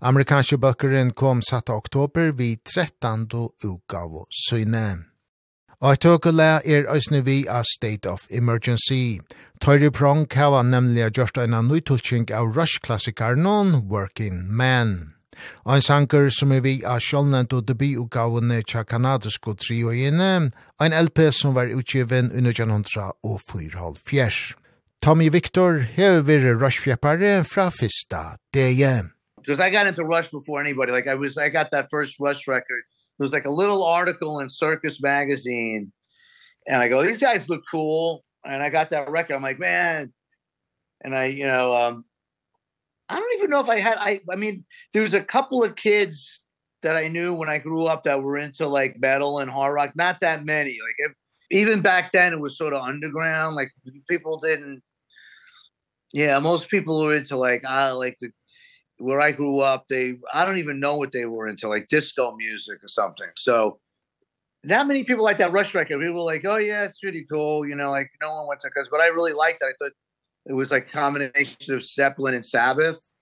Amerikanske 0.00 0.58
bøkkeren 0.58 1.10
kom 1.10 1.42
7. 1.42 1.56
oktober 1.68 2.30
vi 2.30 2.56
13. 2.64 3.26
utgavu 3.64 4.26
syne. 4.30 5.04
Og 5.80 5.98
tøkele 5.98 6.60
er 6.62 6.86
òsne 6.86 7.24
vi 7.26 7.48
av 7.48 7.64
State 7.66 8.06
of 8.06 8.28
Emergency. 8.30 9.18
Tøyre 9.60 9.90
prong 9.90 10.28
hava 10.30 10.62
nemlig 10.62 11.10
gjørst 11.18 11.42
eina 11.42 11.64
nøytulking 11.66 12.30
av 12.30 12.54
Rush-klassikarnon 12.54 13.88
Working 13.90 14.46
Man. 14.46 15.16
Og 15.64 15.76
en 15.76 15.82
sanker 15.82 16.28
som 16.30 16.52
er 16.52 16.62
vi 16.64 16.74
av 16.84 17.00
sjålnent 17.02 17.52
og 17.56 17.66
debutgavene 17.68 18.62
tja 18.62 18.84
kanadisko 18.84 19.54
trio 19.58 19.92
inne, 19.94 20.50
ein 20.80 20.96
LP 20.96 21.30
som 21.32 21.54
var 21.54 21.72
utgiven 21.72 22.30
under 22.32 22.52
1904. 22.52 24.56
Tommy 25.02 25.32
Victor 25.32 25.80
hever 25.96 26.22
vire 26.22 26.54
rushfjeppare 26.54 27.44
fra 27.44 27.70
fyrsta 27.70 28.36
DG. 28.54 29.10
Because 29.42 29.58
I 29.58 29.70
got 29.70 29.88
into 29.88 30.04
Rush 30.04 30.30
before 30.30 30.60
anybody. 30.60 30.92
Like 30.92 31.08
I 31.08 31.14
was, 31.14 31.36
I 31.36 31.48
got 31.48 31.72
that 31.72 31.88
first 31.90 32.20
Rush 32.20 32.46
record. 32.46 32.84
It 33.18 33.22
was 33.22 33.32
like 33.32 33.44
a 33.44 33.50
little 33.50 33.84
article 33.84 34.38
in 34.38 34.48
Circus 34.48 35.02
magazine, 35.02 35.92
and 36.68 36.80
I 36.80 36.88
go, 36.88 37.02
"These 37.02 37.18
guys 37.18 37.48
look 37.48 37.62
cool." 37.68 38.24
And 38.44 38.62
I 38.62 38.70
got 38.70 38.90
that 38.90 39.10
record. 39.10 39.34
I'm 39.34 39.42
like, 39.42 39.58
"Man!" 39.58 40.12
And 41.00 41.16
I, 41.16 41.24
you 41.24 41.46
know, 41.46 41.72
um, 41.72 42.04
I 43.12 43.16
don't 43.16 43.34
even 43.36 43.50
know 43.50 43.60
if 43.60 43.68
I 43.68 43.78
had 43.78 43.98
I 43.98 44.20
I 44.30 44.36
mean 44.36 44.64
there 44.92 45.02
was 45.02 45.12
a 45.12 45.22
couple 45.22 45.62
of 45.62 45.76
kids 45.76 46.40
that 46.82 46.96
I 46.96 47.08
knew 47.08 47.34
when 47.34 47.48
I 47.48 47.58
grew 47.58 47.84
up 47.84 48.04
that 48.04 48.22
were 48.22 48.38
into 48.38 48.66
like 48.66 48.98
metal 48.98 49.38
and 49.38 49.50
hard 49.50 49.74
rock 49.74 49.92
not 49.94 50.20
that 50.20 50.44
many 50.44 50.70
like 50.70 51.10
if, 51.10 51.12
even 51.50 51.82
back 51.82 52.12
then 52.12 52.32
it 52.32 52.40
was 52.40 52.56
sort 52.56 52.72
of 52.72 52.82
underground 52.82 53.54
like 53.54 53.70
people 54.08 54.40
didn't 54.40 54.82
yeah 56.14 56.38
most 56.38 56.70
people 56.70 57.04
were 57.04 57.14
into 57.14 57.36
like 57.36 57.64
I 57.66 57.90
uh, 57.90 57.96
like 57.96 58.16
the 58.18 58.30
where 58.98 59.20
I 59.20 59.32
grew 59.32 59.60
up 59.60 59.88
they 59.88 60.16
I 60.32 60.46
don't 60.46 60.58
even 60.58 60.80
know 60.80 60.96
what 60.96 61.12
they 61.12 61.26
were 61.26 61.48
into 61.48 61.68
like 61.68 61.88
disco 61.88 62.34
music 62.34 62.82
or 62.82 62.88
something 62.88 63.28
so 63.36 63.78
not 64.64 64.86
many 64.86 65.04
people 65.04 65.24
like 65.24 65.38
that 65.38 65.52
Rush 65.52 65.74
record. 65.74 66.00
People 66.00 66.14
were 66.14 66.20
like, 66.20 66.44
"Oh 66.46 66.56
yeah, 66.56 66.84
it's 66.84 67.00
pretty 67.00 67.24
cool," 67.30 67.66
you 67.66 67.74
know, 67.74 67.90
like 67.90 68.10
no 68.20 68.32
one 68.32 68.46
went 68.46 68.60
to 68.60 68.70
cuz 68.70 68.88
but 68.90 69.00
I 69.00 69.08
really 69.08 69.32
liked 69.32 69.60
that. 69.60 69.66
I 69.66 69.72
thought 69.84 69.92
it 70.46 70.54
was 70.54 70.70
like 70.70 70.90
combination 70.90 71.74
of 71.74 71.82
Zeppelin 71.82 72.34
and 72.34 72.44
Sabbath 72.44 73.12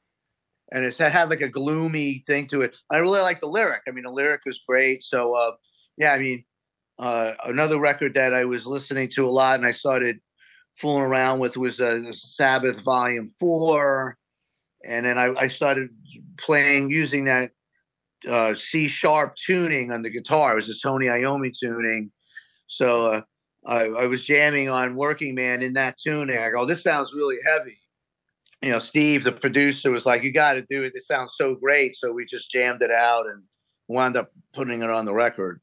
and 0.72 0.84
it 0.84 0.96
had, 0.96 1.12
had 1.12 1.30
like 1.30 1.40
a 1.40 1.48
gloomy 1.48 2.22
thing 2.26 2.46
to 2.48 2.62
it. 2.62 2.74
I 2.90 2.98
really 2.98 3.20
liked 3.20 3.40
the 3.40 3.48
lyric. 3.48 3.82
I 3.88 3.90
mean 3.90 4.04
the 4.04 4.10
lyric 4.10 4.42
was 4.46 4.60
great. 4.66 5.02
So 5.02 5.34
uh 5.34 5.52
yeah, 5.96 6.12
I 6.12 6.18
mean 6.18 6.44
uh 6.98 7.32
another 7.44 7.78
record 7.78 8.14
that 8.14 8.34
I 8.34 8.44
was 8.44 8.66
listening 8.66 9.08
to 9.10 9.26
a 9.26 9.30
lot 9.30 9.58
and 9.58 9.66
I 9.66 9.72
started 9.72 10.20
fooling 10.76 11.04
around 11.04 11.40
with 11.40 11.56
was 11.56 11.80
uh, 11.80 12.12
Sabbath 12.12 12.80
volume 12.80 13.30
4 13.38 14.16
and 14.84 15.06
then 15.06 15.18
I 15.18 15.34
I 15.34 15.48
started 15.48 15.90
playing 16.38 16.90
using 16.90 17.24
that 17.24 17.50
uh 18.28 18.54
C 18.54 18.88
sharp 18.88 19.34
tuning 19.36 19.92
on 19.92 20.02
the 20.02 20.10
guitar. 20.10 20.52
It 20.52 20.56
was 20.56 20.68
a 20.68 20.78
Tony 20.80 21.06
Iommi 21.06 21.52
tuning. 21.58 22.10
So 22.66 23.06
uh 23.06 23.22
I 23.66 23.86
I 23.86 24.06
was 24.06 24.24
jamming 24.24 24.70
on 24.70 24.96
Working 24.96 25.34
Man 25.34 25.62
in 25.62 25.74
that 25.74 25.98
tune 25.98 26.30
and 26.30 26.38
I 26.38 26.50
go 26.50 26.64
this 26.64 26.82
sounds 26.82 27.12
really 27.14 27.38
heavy. 27.44 27.78
You 28.62 28.72
know, 28.72 28.78
Steve 28.78 29.24
the 29.24 29.32
producer 29.32 29.90
was 29.90 30.06
like 30.06 30.22
you 30.22 30.32
got 30.32 30.54
to 30.54 30.62
do 30.62 30.82
it. 30.82 30.92
This 30.94 31.06
sounds 31.06 31.34
so 31.36 31.54
great. 31.54 31.96
So 31.96 32.12
we 32.12 32.24
just 32.24 32.50
jammed 32.50 32.82
it 32.82 32.90
out 32.90 33.26
and 33.26 33.42
wound 33.88 34.16
up 34.16 34.30
putting 34.54 34.82
it 34.82 34.90
on 34.90 35.04
the 35.04 35.14
record. 35.14 35.60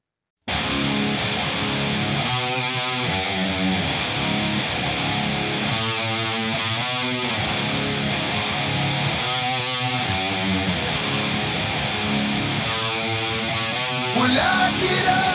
Well, 14.16 14.32
I 14.32 14.78
get 14.80 15.08
up. 15.08 15.27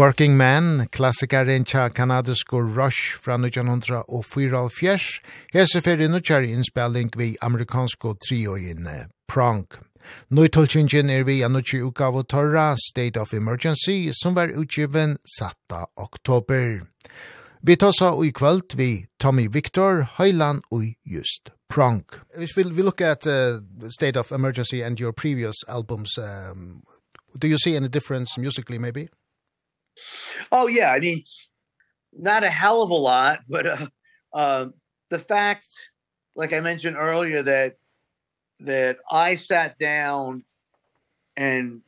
Working 0.00 0.36
Man, 0.36 0.86
klassikaren 0.88 1.66
tja 1.68 1.90
kanadisk 1.92 2.54
og 2.56 2.70
Rush 2.76 3.18
fra 3.20 3.34
1904. 3.36 5.20
Hese 5.52 5.82
fyrir 5.84 6.08
nutjar 6.08 6.46
innspelling 6.48 7.10
vi 7.16 7.34
amerikansko 7.44 8.14
trioin 8.24 8.88
Prank. 9.28 9.76
Nøytolkingen 10.30 11.10
er 11.10 11.26
vi 11.28 11.42
anutji 11.44 11.82
utgave 11.84 12.22
torra 12.24 12.76
State 12.80 13.20
of 13.20 13.34
Emergency 13.34 14.08
som 14.22 14.34
var 14.34 14.48
utgiven 14.48 15.18
7. 15.38 15.44
oktober. 15.96 16.80
Vi 17.60 17.76
tåsa 17.76 18.14
i 18.24 18.32
kvöld 18.32 18.74
vi 18.76 19.06
Tommy 19.18 19.48
Victor, 19.52 20.06
Høyland 20.16 20.62
og 20.70 20.84
just 21.04 21.50
Prank. 21.68 22.20
If 22.38 22.56
we, 22.56 22.64
we 22.64 22.82
look 22.82 23.00
at 23.02 23.26
uh, 23.26 23.60
State 23.90 24.16
of 24.16 24.32
Emergency 24.32 24.80
and 24.82 24.98
your 24.98 25.12
previous 25.12 25.56
albums, 25.68 26.16
um, 26.18 26.82
do 27.38 27.48
you 27.48 27.58
see 27.58 27.76
any 27.76 27.88
difference 27.88 28.40
musically 28.40 28.78
maybe? 28.78 29.10
Oh 30.52 30.66
yeah, 30.66 30.92
I 30.92 31.00
mean 31.00 31.24
not 32.12 32.44
a 32.44 32.50
hell 32.50 32.82
of 32.82 32.90
a 32.90 32.94
lot, 32.94 33.40
but 33.48 33.66
uh, 33.66 33.86
uh 34.32 34.66
the 35.10 35.18
fact 35.18 35.66
like 36.36 36.52
I 36.52 36.60
mentioned 36.60 36.96
earlier 36.98 37.42
that 37.42 37.76
that 38.60 38.98
I 39.10 39.36
sat 39.36 39.78
down 39.78 40.44
and 41.36 41.80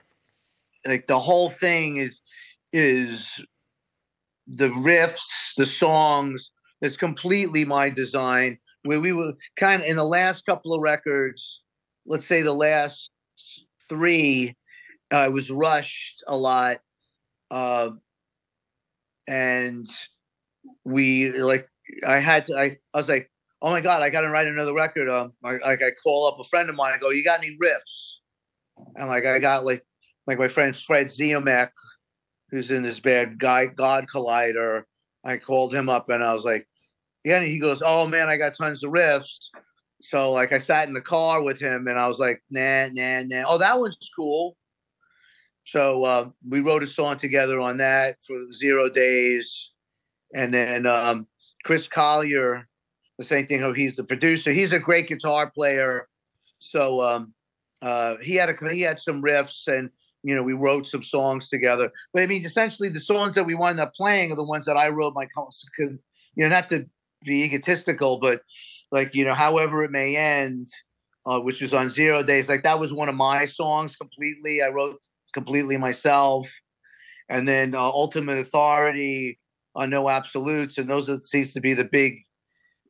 like 0.86 1.06
the 1.06 1.18
whole 1.18 1.50
thing 1.50 1.98
is 1.98 2.20
is 2.72 3.40
the 4.46 4.68
riffs, 4.70 5.54
the 5.56 5.66
songs, 5.66 6.50
it's 6.80 6.96
completely 6.96 7.64
my 7.64 7.90
design. 7.90 8.58
Where 8.84 9.00
we 9.00 9.12
were 9.12 9.34
kind 9.56 9.82
of 9.82 9.88
in 9.88 9.96
the 9.96 10.04
last 10.04 10.44
couple 10.44 10.74
of 10.74 10.80
records, 10.82 11.60
let's 12.04 12.26
say 12.26 12.42
the 12.42 12.52
last 12.52 13.10
3 13.88 14.56
I 15.12 15.28
was 15.28 15.50
rushed 15.50 16.24
a 16.26 16.36
lot 16.36 16.78
uh 17.52 17.90
and 19.28 19.88
we 20.84 21.30
like 21.32 21.68
I 22.06 22.18
had 22.18 22.46
to 22.46 22.56
I 22.56 22.78
I 22.94 22.98
was 22.98 23.08
like 23.08 23.30
oh 23.60 23.70
my 23.70 23.80
god 23.80 24.02
I 24.02 24.10
got 24.10 24.22
to 24.22 24.30
write 24.30 24.48
another 24.48 24.74
record 24.74 25.08
um 25.08 25.34
I, 25.44 25.58
like 25.58 25.82
I 25.82 25.90
call 26.02 26.26
up 26.26 26.40
a 26.40 26.48
friend 26.48 26.68
of 26.70 26.74
mine 26.74 26.92
I 26.94 26.98
go 26.98 27.10
you 27.10 27.22
got 27.22 27.40
any 27.40 27.56
riffs? 27.62 28.16
And 28.96 29.08
like 29.08 29.26
I 29.26 29.38
got 29.38 29.64
like 29.64 29.84
like 30.26 30.38
my 30.38 30.48
friend 30.48 30.74
Fred 30.74 31.08
Ziemek 31.08 31.70
who's 32.50 32.70
in 32.70 32.82
this 32.82 33.00
band 33.00 33.38
guy 33.38 33.66
God 33.66 34.06
Collider 34.12 34.84
I 35.24 35.36
called 35.36 35.74
him 35.74 35.88
up 35.88 36.08
and 36.08 36.24
I 36.24 36.32
was 36.32 36.44
like 36.44 36.66
yeah 37.24 37.38
and 37.38 37.46
he 37.46 37.60
goes 37.60 37.82
oh 37.84 38.08
man 38.08 38.30
I 38.30 38.38
got 38.38 38.56
tons 38.56 38.82
of 38.82 38.92
riffs. 38.92 39.38
So 40.00 40.32
like 40.32 40.52
I 40.52 40.58
sat 40.58 40.88
in 40.88 40.94
the 40.94 41.02
car 41.02 41.42
with 41.42 41.60
him 41.60 41.86
and 41.86 41.98
I 41.98 42.08
was 42.08 42.18
like 42.18 42.42
nah 42.50 42.88
nah 42.92 43.22
nah. 43.24 43.44
Oh 43.46 43.58
that 43.58 43.78
one's 43.78 43.96
cool 44.16 44.56
so 45.64 46.04
um 46.06 46.34
we 46.48 46.60
wrote 46.60 46.82
a 46.82 46.86
song 46.86 47.16
together 47.16 47.60
on 47.60 47.76
that 47.78 48.16
for 48.26 48.52
zero 48.52 48.88
days. 48.88 49.70
And 50.34 50.52
then 50.52 50.86
um 50.86 51.26
Chris 51.64 51.86
Collier 51.86 52.68
the 53.18 53.24
same 53.24 53.46
thing 53.46 53.60
how 53.60 53.72
he's 53.72 53.96
the 53.96 54.04
producer. 54.04 54.50
He's 54.50 54.72
a 54.72 54.78
great 54.78 55.08
guitar 55.08 55.50
player. 55.50 56.08
So 56.58 57.02
um 57.02 57.34
uh 57.80 58.16
he 58.22 58.34
had 58.34 58.50
a 58.50 58.74
he 58.74 58.82
had 58.82 59.00
some 59.00 59.22
riffs 59.22 59.66
and 59.66 59.90
you 60.22 60.34
know 60.34 60.42
we 60.42 60.52
wrote 60.52 60.88
some 60.88 61.02
songs 61.02 61.48
together. 61.48 61.90
But 62.12 62.22
i 62.22 62.26
mean 62.26 62.44
essentially 62.44 62.88
the 62.88 63.00
songs 63.00 63.34
that 63.36 63.44
we 63.44 63.54
wound 63.54 63.80
up 63.80 63.94
playing 63.94 64.32
are 64.32 64.36
the 64.36 64.44
ones 64.44 64.66
that 64.66 64.76
i 64.76 64.88
wrote 64.88 65.14
my 65.14 65.26
cuz 65.36 65.90
you 66.34 66.42
know 66.42 66.48
not 66.48 66.68
to 66.70 66.86
be 67.24 67.44
egotistical 67.44 68.18
but 68.18 68.42
like 68.90 69.14
you 69.14 69.24
know 69.24 69.34
however 69.34 69.84
it 69.84 69.92
may 69.92 70.16
end 70.16 70.68
uh 71.26 71.38
which 71.38 71.60
was 71.60 71.72
on 71.72 71.88
zero 71.88 72.22
days 72.22 72.48
like 72.48 72.64
that 72.64 72.80
was 72.80 72.92
one 72.92 73.08
of 73.08 73.14
my 73.14 73.46
songs 73.46 73.94
completely. 73.94 74.60
I 74.62 74.68
wrote 74.68 74.98
completely 75.32 75.76
myself. 75.76 76.50
And 77.28 77.46
then 77.46 77.74
uh, 77.74 77.80
ultimate 77.80 78.38
authority 78.38 79.38
on 79.74 79.90
no 79.90 80.08
absolutes 80.08 80.78
and 80.78 80.90
those 80.90 81.08
it 81.08 81.24
seems 81.24 81.54
to 81.54 81.60
be 81.60 81.72
the 81.74 81.84
big 81.84 82.18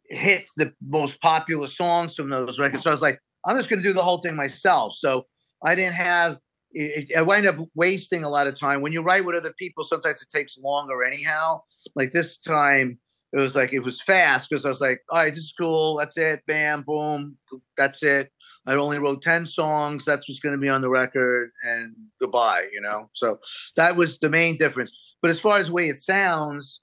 hit 0.07 0.45
the 0.57 0.73
most 0.87 1.21
popular 1.21 1.67
songs 1.67 2.15
from 2.15 2.29
those 2.29 2.59
records. 2.59 2.83
So 2.83 2.91
I 2.91 2.95
was 2.95 3.03
like 3.03 3.21
I'm 3.45 3.57
just 3.57 3.69
going 3.69 3.83
to 3.83 3.89
do 3.89 3.93
the 3.93 4.03
whole 4.03 4.19
thing 4.19 4.37
myself. 4.37 4.95
So 4.97 5.27
I 5.65 5.75
didn't 5.75 5.95
have 5.95 6.39
it, 6.73 7.17
I 7.17 7.23
wind 7.23 7.47
up 7.47 7.57
wasting 7.75 8.25
a 8.25 8.29
lot 8.29 8.47
of 8.47 8.59
time. 8.59 8.81
When 8.81 8.93
you 8.93 9.03
write 9.03 9.25
with 9.25 9.37
other 9.37 9.55
people 9.59 9.85
sometimes 9.85 10.23
it 10.23 10.31
takes 10.37 10.59
longer 10.59 11.05
anyhow. 11.05 11.63
Like 11.95 12.11
this 12.11 12.39
time 12.39 12.99
it 13.33 13.39
was 13.39 13.55
like 13.55 13.73
it 13.73 13.81
was 13.81 14.01
fast 14.03 14.51
because 14.51 14.65
I 14.65 14.69
was 14.69 14.81
like 14.81 15.01
all 15.11 15.19
right 15.19 15.35
this 15.35 15.45
is 15.45 15.55
cool 15.59 15.97
that's 15.97 16.17
it 16.17 16.43
bam 16.47 16.83
boom 16.87 17.37
that's 17.77 18.03
it. 18.03 18.31
I 18.67 18.75
only 18.75 18.99
wrote 18.99 19.23
10 19.23 19.47
songs. 19.47 20.05
That's 20.05 20.29
what's 20.29 20.41
going 20.41 20.55
to 20.55 20.61
be 20.61 20.69
on 20.69 20.83
the 20.83 20.91
record 20.91 21.51
and 21.65 21.95
goodbye, 22.21 22.69
you 22.73 22.81
know. 22.81 23.11
So 23.15 23.39
that 23.77 23.97
was 23.97 24.19
the 24.19 24.31
main 24.31 24.57
difference. 24.57 24.93
But 25.21 25.31
as 25.31 25.41
far 25.41 25.59
as 25.59 25.67
the 25.67 25.73
way 25.73 25.89
it 25.89 25.99
sounds, 25.99 26.81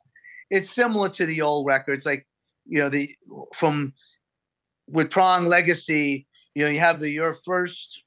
it's 0.49 0.71
similar 0.71 1.09
to 1.09 1.25
the 1.25 1.41
old 1.41 1.67
records 1.67 2.05
like, 2.05 2.27
you 2.65 2.79
know, 2.79 2.89
the 2.89 3.15
from 3.53 3.93
with 4.87 5.09
Prong 5.09 5.45
Legacy, 5.45 6.27
you 6.55 6.65
know, 6.65 6.71
you 6.71 6.79
have 6.79 6.99
the 6.99 7.09
your 7.09 7.37
first 7.45 8.03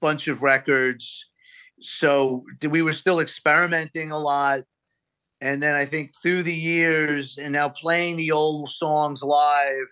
bunch 0.00 0.28
of 0.28 0.42
records. 0.42 1.24
So 1.80 2.44
we 2.68 2.82
were 2.82 2.92
still 2.92 3.20
experimenting 3.20 4.10
a 4.10 4.18
lot. 4.18 4.60
And 5.40 5.62
then 5.62 5.74
I 5.74 5.86
think 5.86 6.12
through 6.22 6.42
the 6.42 6.54
years 6.54 7.38
and 7.38 7.52
now 7.52 7.70
playing 7.70 8.16
the 8.16 8.30
old 8.30 8.70
songs 8.70 9.22
live 9.22 9.86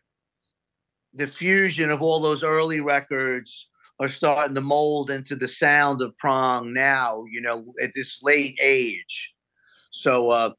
the 1.18 1.26
fusion 1.26 1.90
of 1.90 2.00
all 2.00 2.20
those 2.20 2.44
early 2.44 2.81
records 2.81 3.66
are 4.00 4.09
starting 4.09 4.54
to 4.54 4.61
mold 4.61 5.11
into 5.11 5.35
the 5.35 5.48
sound 5.48 6.00
of 6.00 6.16
prong 6.16 6.72
now, 6.72 7.24
you 7.31 7.40
know, 7.40 7.74
at 7.83 7.90
this 7.94 8.20
late 8.22 8.57
age. 8.62 9.35
So 9.90 10.31
uh 10.31 10.50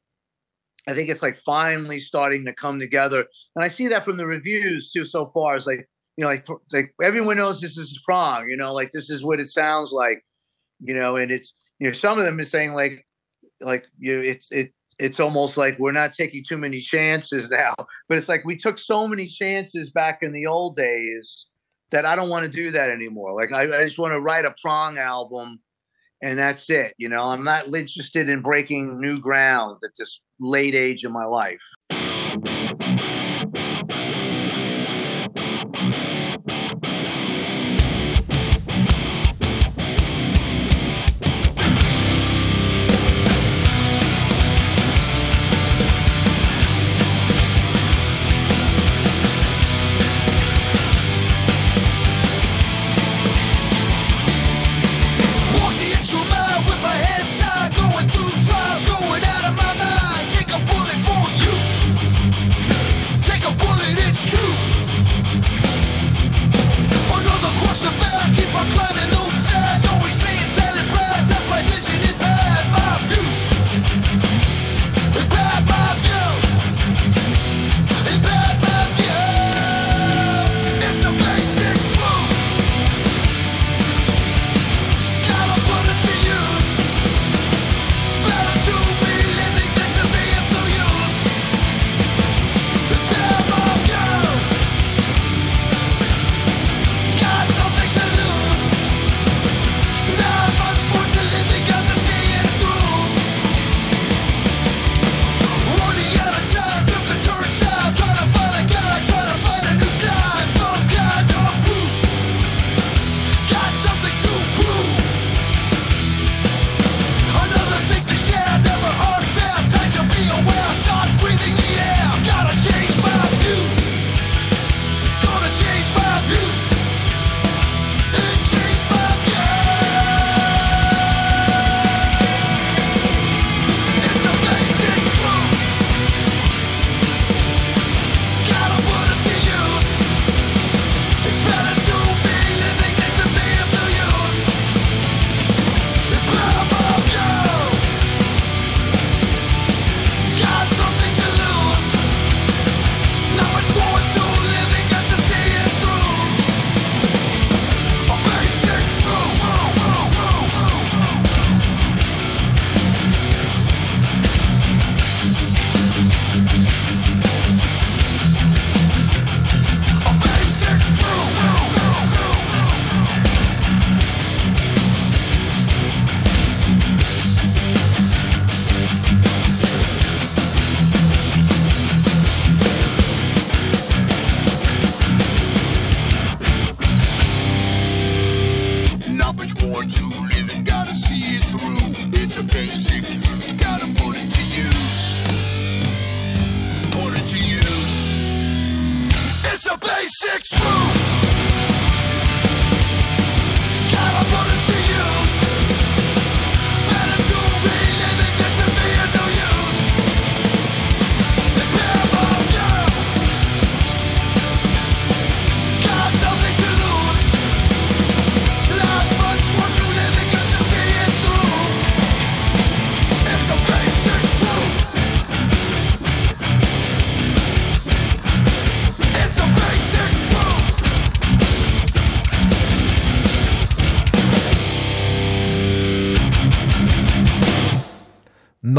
I 0.86 0.94
think 0.94 1.08
it's 1.08 1.22
like 1.22 1.38
finally 1.44 2.00
starting 2.00 2.44
to 2.46 2.54
come 2.54 2.78
together. 2.78 3.26
And 3.54 3.64
I 3.64 3.68
see 3.68 3.88
that 3.88 4.04
from 4.04 4.16
the 4.16 4.26
reviews 4.26 4.90
too 4.90 5.06
so 5.06 5.30
far 5.32 5.56
is 5.56 5.66
like, 5.66 5.88
you 6.16 6.22
know, 6.22 6.28
like 6.28 6.46
like 6.72 6.94
everyone 7.02 7.38
knows 7.38 7.60
this 7.60 7.78
is 7.78 7.98
prong, 8.04 8.48
you 8.48 8.56
know, 8.56 8.72
like 8.74 8.90
this 8.92 9.08
is 9.08 9.24
what 9.24 9.40
it 9.40 9.48
sounds 9.48 9.92
like, 9.92 10.22
you 10.80 10.94
know, 10.94 11.16
and 11.16 11.32
it's 11.32 11.54
you 11.78 11.86
know 11.86 11.94
some 11.94 12.18
of 12.18 12.24
them 12.24 12.38
is 12.38 12.50
saying 12.50 12.74
like 12.74 13.06
like 13.62 13.86
you 13.98 14.16
know, 14.16 14.22
it's 14.22 14.48
it 14.50 14.72
it's 15.00 15.18
almost 15.18 15.56
like 15.56 15.78
we're 15.78 15.92
not 15.92 16.12
taking 16.12 16.44
too 16.44 16.58
many 16.58 16.80
chances 16.80 17.48
now 17.50 17.74
but 18.08 18.18
it's 18.18 18.28
like 18.28 18.44
we 18.44 18.56
took 18.56 18.78
so 18.78 19.08
many 19.08 19.26
chances 19.26 19.90
back 19.90 20.22
in 20.22 20.32
the 20.32 20.46
old 20.46 20.76
days 20.76 21.46
that 21.90 22.06
I 22.06 22.14
don't 22.14 22.28
want 22.28 22.44
to 22.44 22.50
do 22.50 22.70
that 22.70 22.88
anymore. 22.88 23.34
Like 23.34 23.52
I 23.52 23.62
I 23.62 23.84
just 23.84 23.98
want 23.98 24.12
to 24.12 24.20
write 24.20 24.44
a 24.44 24.54
prong 24.62 24.98
album 24.98 25.60
and 26.22 26.38
that's 26.38 26.70
it 26.70 26.94
you 26.98 27.08
know? 27.08 27.24
I'm 27.24 27.44
not 27.44 27.74
interested 27.74 28.28
in 28.28 28.42
breaking 28.42 29.00
new 29.00 29.18
ground 29.18 29.78
at 29.84 29.90
this 29.98 30.20
late 30.38 30.74
age 30.74 31.04
of 31.04 31.12
my 31.12 31.24
life. 31.24 31.60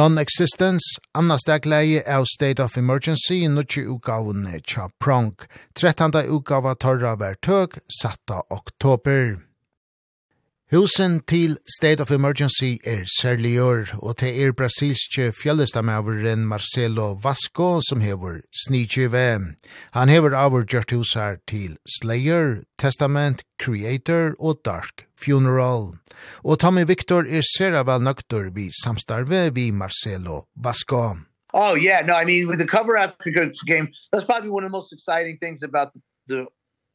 Non-Existence, 0.02 0.98
Anna 1.14 1.38
Stegleie 1.38 2.02
av 2.08 2.26
State 2.26 2.64
of 2.64 2.78
Emergency, 2.78 3.48
nutje 3.48 3.84
utgavene 3.86 4.58
tja 4.66 4.88
prong. 4.98 5.36
13. 5.78 6.24
utgava 6.26 6.74
torra 6.74 7.14
vertøk, 7.22 7.78
satta 8.02 8.42
oktober. 8.50 9.51
Husen 10.72 11.20
til 11.28 11.58
State 11.68 12.00
of 12.02 12.12
Emergency 12.12 12.80
er 12.88 13.04
særlig 13.22 13.62
år, 13.62 13.90
og 14.00 14.18
til 14.18 14.44
er 14.44 14.54
brasilske 14.56 15.34
fjellestamaveren 15.44 16.46
Marcelo 16.48 17.20
Vasco 17.24 17.82
som 17.90 18.00
hever 18.02 18.38
snitje. 18.66 19.10
Han 19.94 20.10
hever 20.10 20.32
avgjørt 20.32 20.68
gjørt 20.68 20.92
husar 20.92 21.36
til 21.48 21.76
Slayer, 21.96 22.64
Testament, 22.80 23.44
Creator 23.64 24.32
og 24.40 24.62
Dark 24.66 25.04
Funeral. 25.20 26.00
Og 26.44 26.60
Tommy 26.60 26.88
Victor 26.88 27.28
er 27.28 27.44
særlig 27.58 27.86
vel 27.92 28.02
nøkter 28.08 28.50
vi 28.56 28.70
samstarve 28.84 29.54
vi 29.54 29.72
Marcelo 29.72 30.42
Vasco. 30.56 31.18
Oh 31.54 31.76
yeah, 31.76 32.00
no, 32.08 32.14
I 32.14 32.24
mean 32.24 32.48
with 32.48 32.60
the 32.60 32.68
cover 32.68 32.96
up 32.96 33.20
game, 33.68 33.88
that's 34.14 34.24
probably 34.24 34.50
one 34.50 34.64
of 34.64 34.70
the 34.72 34.78
most 34.80 34.94
exciting 34.94 35.38
things 35.44 35.64
about 35.64 35.92
the 36.30 36.48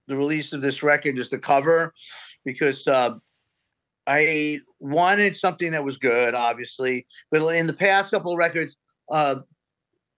the 0.09 0.17
release 0.17 0.57
of 0.57 0.63
this 0.63 0.83
record 0.83 1.19
is 1.19 1.29
the 1.29 1.39
cover 1.39 1.93
because 2.45 2.87
uh 2.87 3.11
I 4.07 4.61
wanted 4.79 5.37
something 5.37 5.73
that 5.73 5.85
was 5.85 5.97
good 5.97 6.35
obviously. 6.35 7.07
But 7.31 7.47
in 7.55 7.67
the 7.67 7.73
past 7.73 8.11
couple 8.11 8.33
of 8.33 8.39
records 8.39 8.77
uh 9.11 9.37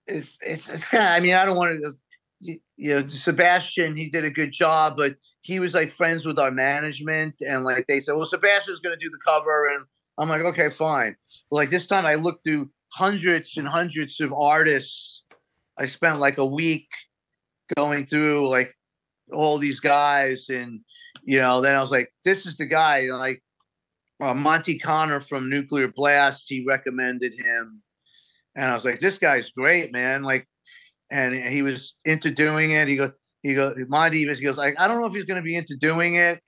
it's 0.06 0.38
it's, 0.40 0.68
it's 0.68 0.86
kind 0.86 1.04
of, 1.04 1.10
I 1.10 1.20
mean 1.20 1.34
I 1.34 1.44
don't 1.44 1.56
want 1.56 1.80
to 1.82 1.92
you 2.40 2.60
know 2.94 3.06
Sebastian 3.06 3.96
he 3.96 4.08
did 4.08 4.24
a 4.24 4.30
good 4.30 4.52
job 4.52 4.96
but 4.96 5.16
he 5.42 5.58
was 5.58 5.74
like 5.74 5.90
friends 5.90 6.24
with 6.24 6.38
our 6.38 6.52
management 6.52 7.34
and 7.40 7.64
like 7.64 7.86
they 7.86 8.00
said 8.00 8.14
well 8.14 8.26
Sebastian's 8.26 8.80
going 8.80 8.96
to 8.96 9.04
do 9.04 9.10
the 9.10 9.18
cover 9.26 9.66
and 9.66 9.84
I'm 10.18 10.28
like 10.28 10.42
okay 10.42 10.70
fine. 10.70 11.16
But 11.50 11.56
like 11.56 11.70
this 11.70 11.86
time 11.86 12.06
I 12.06 12.14
looked 12.14 12.44
through 12.44 12.70
hundreds 12.90 13.56
and 13.56 13.68
hundreds 13.68 14.20
of 14.20 14.32
artists. 14.32 15.24
I 15.78 15.86
spent 15.86 16.18
like 16.18 16.38
a 16.38 16.44
week 16.44 16.88
going 17.76 18.04
through 18.04 18.48
like 18.48 18.74
all 19.32 19.58
these 19.58 19.80
guys 19.80 20.48
and 20.48 20.80
you 21.22 21.38
know 21.38 21.60
then 21.60 21.74
I 21.74 21.80
was 21.80 21.90
like 21.90 22.12
this 22.24 22.46
is 22.46 22.56
the 22.56 22.66
guy 22.66 23.02
like 23.10 23.42
uh, 24.20 24.34
Monty 24.34 24.78
Connor 24.78 25.20
from 25.20 25.48
Nuclear 25.48 25.88
Blast, 25.88 26.46
he 26.48 26.64
recommended 26.66 27.32
him. 27.38 27.82
And 28.56 28.66
I 28.66 28.74
was 28.74 28.84
like, 28.84 29.00
this 29.00 29.18
guy's 29.18 29.50
great, 29.50 29.92
man. 29.92 30.22
Like, 30.22 30.46
and 31.10 31.34
he 31.34 31.62
was 31.62 31.94
into 32.04 32.30
doing 32.30 32.72
it. 32.72 32.88
He 32.88 32.96
goes, 32.96 33.12
he 33.42 33.54
goes, 33.54 33.76
Monty 33.88 34.26
he 34.26 34.44
goes, 34.44 34.56
like, 34.56 34.74
I 34.78 34.88
don't 34.88 35.00
know 35.00 35.06
if 35.06 35.14
he's 35.14 35.24
going 35.24 35.40
to 35.40 35.46
be 35.46 35.56
into 35.56 35.76
doing 35.76 36.16
it. 36.16 36.40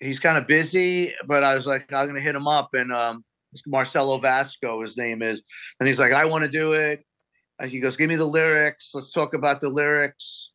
He's 0.00 0.18
kind 0.18 0.38
of 0.38 0.46
busy, 0.46 1.14
but 1.26 1.42
I 1.42 1.54
was 1.54 1.66
like, 1.66 1.92
I'm 1.92 2.06
going 2.06 2.16
to 2.16 2.20
hit 2.20 2.34
him 2.34 2.48
up. 2.48 2.70
And 2.74 2.92
um, 2.92 3.24
Marcelo 3.66 4.18
Vasco, 4.18 4.82
his 4.82 4.96
name 4.96 5.22
is. 5.22 5.42
And 5.78 5.88
he's 5.88 5.98
like, 5.98 6.12
I 6.12 6.24
want 6.24 6.44
to 6.44 6.50
do 6.50 6.72
it. 6.72 7.04
And 7.58 7.70
he 7.70 7.80
goes, 7.80 7.96
give 7.96 8.08
me 8.08 8.16
the 8.16 8.24
lyrics. 8.24 8.90
Let's 8.92 9.12
talk 9.12 9.34
about 9.34 9.60
the 9.60 9.70
lyrics. 9.70 10.50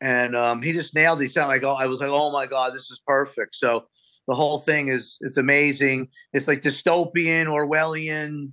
And 0.00 0.34
um, 0.34 0.62
he 0.62 0.72
just 0.72 0.94
nailed 0.94 1.20
it. 1.20 1.24
He 1.24 1.28
sounded 1.28 1.48
like, 1.48 1.64
oh, 1.64 1.74
I 1.74 1.86
was 1.86 2.00
like, 2.00 2.10
oh 2.10 2.32
my 2.32 2.46
God, 2.46 2.74
this 2.74 2.90
is 2.90 3.00
perfect. 3.06 3.54
So 3.54 3.86
the 4.26 4.34
whole 4.34 4.58
thing 4.58 4.88
is 4.88 5.18
it's 5.20 5.36
amazing. 5.36 6.08
It's 6.32 6.48
like 6.48 6.62
dystopian 6.62 7.46
orwellian 7.46 8.52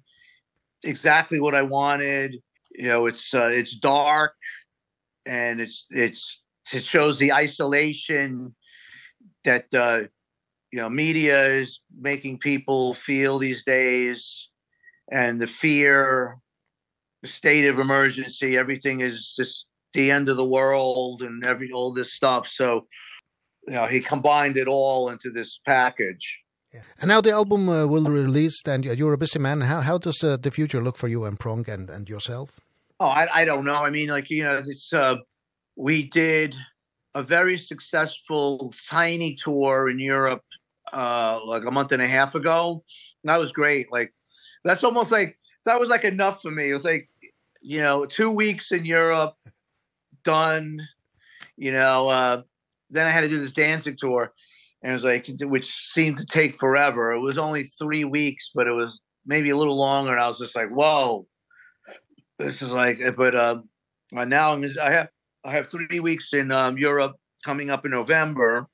exactly 0.84 1.40
what 1.40 1.56
i 1.56 1.62
wanted. 1.62 2.38
You 2.74 2.88
know 2.88 3.06
it's 3.06 3.34
uh, 3.34 3.50
it's 3.52 3.76
dark 3.76 4.34
and 5.26 5.62
it's 5.62 5.86
it's 5.90 6.40
it 6.74 6.86
shows 6.86 7.20
the 7.20 7.34
isolation 7.34 8.56
that 9.44 9.66
uh 9.74 10.04
you 10.72 10.80
know 10.80 10.90
media 10.90 11.48
is 11.48 11.80
making 12.00 12.40
people 12.40 12.94
feel 12.94 13.38
these 13.38 13.64
days 13.64 14.50
and 15.12 15.40
the 15.40 15.48
fear 15.48 16.38
the 17.22 17.28
state 17.28 17.68
of 17.68 17.78
emergency 17.78 18.58
everything 18.58 19.02
is 19.02 19.34
just 19.38 19.66
the 19.94 20.12
end 20.12 20.30
of 20.30 20.38
the 20.38 20.46
world 20.46 21.22
and 21.22 21.46
every 21.46 21.72
all 21.72 21.92
this 21.92 22.14
stuff. 22.14 22.48
So 22.48 22.88
you 23.68 23.74
know, 23.74 23.86
he 23.86 24.00
combined 24.00 24.58
it 24.58 24.68
all 24.68 25.10
into 25.10 25.30
this 25.30 25.60
package. 25.66 26.42
Yeah. 26.74 26.82
And 27.00 27.10
now 27.10 27.22
the 27.22 27.32
album 27.32 27.68
uh, 27.68 27.86
will 27.86 28.06
released 28.06 28.68
and 28.68 28.86
you're 28.86 29.14
a 29.14 29.18
busy 29.18 29.40
man. 29.40 29.62
How 29.62 29.82
how 29.82 29.98
does 29.98 30.24
uh, 30.24 30.38
the 30.38 30.52
future 30.52 30.82
look 30.82 30.98
for 30.98 31.10
you 31.10 31.26
and 31.26 31.38
Prong 31.38 31.70
and 31.70 31.90
and 31.90 32.10
yourself? 32.10 32.62
Oh, 33.00 33.10
I 33.10 33.28
I 33.42 33.46
don't 33.46 33.66
know. 33.66 33.84
I 33.84 33.90
mean 33.90 34.08
like 34.08 34.30
you 34.30 34.44
know 34.44 34.62
it's 34.66 34.94
uh 34.94 35.18
we 35.76 36.04
did 36.04 36.56
a 37.14 37.24
very 37.24 37.58
successful 37.58 38.74
tiny 38.90 39.36
tour 39.36 39.90
in 39.90 40.00
Europe 40.00 40.44
uh 40.94 41.42
like 41.46 41.66
a 41.66 41.72
month 41.72 41.92
and 41.92 42.02
a 42.02 42.08
half 42.08 42.36
ago. 42.36 42.84
That 43.26 43.40
was 43.40 43.52
great. 43.52 43.92
Like 43.92 44.14
that's 44.64 44.84
almost 44.84 45.12
like 45.12 45.38
that 45.66 45.80
was 45.80 45.90
like 45.90 46.06
enough 46.06 46.42
for 46.42 46.52
me. 46.52 46.70
It 46.70 46.74
was 46.74 46.86
like 46.86 47.10
you 47.64 47.82
know, 47.82 48.06
2 48.06 48.32
weeks 48.32 48.72
in 48.72 48.86
Europe 48.86 49.36
done. 50.24 50.88
You 51.58 51.74
know, 51.74 52.08
uh 52.08 52.42
then 52.92 53.08
I 53.08 53.12
had 53.12 53.22
to 53.22 53.30
do 53.30 53.40
this 53.40 53.54
dancing 53.54 53.96
tour 53.98 54.32
and 54.84 54.92
it 54.92 54.94
was 54.94 55.04
like 55.04 55.28
which 55.42 55.74
seemed 55.92 56.18
to 56.18 56.26
take 56.26 56.60
forever. 56.60 57.12
It 57.12 57.20
was 57.20 57.38
only 57.38 57.64
3 57.80 58.04
weeks, 58.06 58.50
but 58.54 58.68
it 58.68 58.72
was 58.72 59.00
maybe 59.26 59.50
a 59.50 59.58
little 59.58 59.78
longer 59.78 60.12
and 60.12 60.20
I 60.20 60.28
was 60.28 60.40
just 60.40 60.56
like, 60.56 60.70
"Whoa." 60.70 61.28
This 62.40 62.62
is 62.62 62.72
like 62.72 63.00
but 63.16 63.36
um 63.36 63.70
uh, 64.16 64.26
now 64.26 64.54
I'm 64.54 64.66
I 64.82 64.92
have 64.92 65.10
I 65.44 65.52
have 65.52 65.70
3 65.70 66.00
weeks 66.00 66.34
in 66.34 66.52
um 66.52 66.78
Europe 66.78 67.16
coming 67.46 67.70
up 67.70 67.86
in 67.86 67.92
November. 67.92 68.68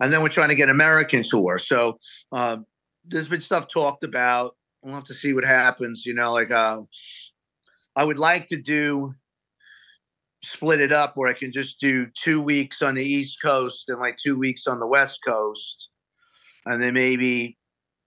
And 0.00 0.12
then 0.12 0.22
we're 0.22 0.28
trying 0.28 0.50
to 0.50 0.54
get 0.54 0.68
American 0.68 1.22
tour. 1.22 1.58
So, 1.58 1.98
um 2.32 2.66
there's 3.08 3.28
been 3.28 3.40
stuff 3.40 3.68
talked 3.68 4.02
about. 4.02 4.56
We'll 4.82 4.94
have 4.94 5.04
to 5.04 5.14
see 5.14 5.32
what 5.32 5.44
happens, 5.44 6.04
you 6.06 6.14
know, 6.14 6.32
like 6.32 6.50
uh 6.50 6.80
I 7.96 8.04
would 8.04 8.18
like 8.18 8.48
to 8.48 8.60
do 8.60 9.14
split 10.46 10.80
it 10.80 10.92
up 10.92 11.16
where 11.16 11.28
I 11.28 11.38
can 11.38 11.52
just 11.52 11.80
do 11.80 12.06
2 12.22 12.40
weeks 12.40 12.82
on 12.82 12.94
the 12.94 13.04
east 13.04 13.38
coast 13.42 13.88
and 13.88 13.98
like 13.98 14.16
2 14.22 14.38
weeks 14.38 14.66
on 14.66 14.80
the 14.80 14.86
west 14.86 15.20
coast. 15.26 15.88
And 16.66 16.82
then 16.82 16.94
maybe 16.94 17.56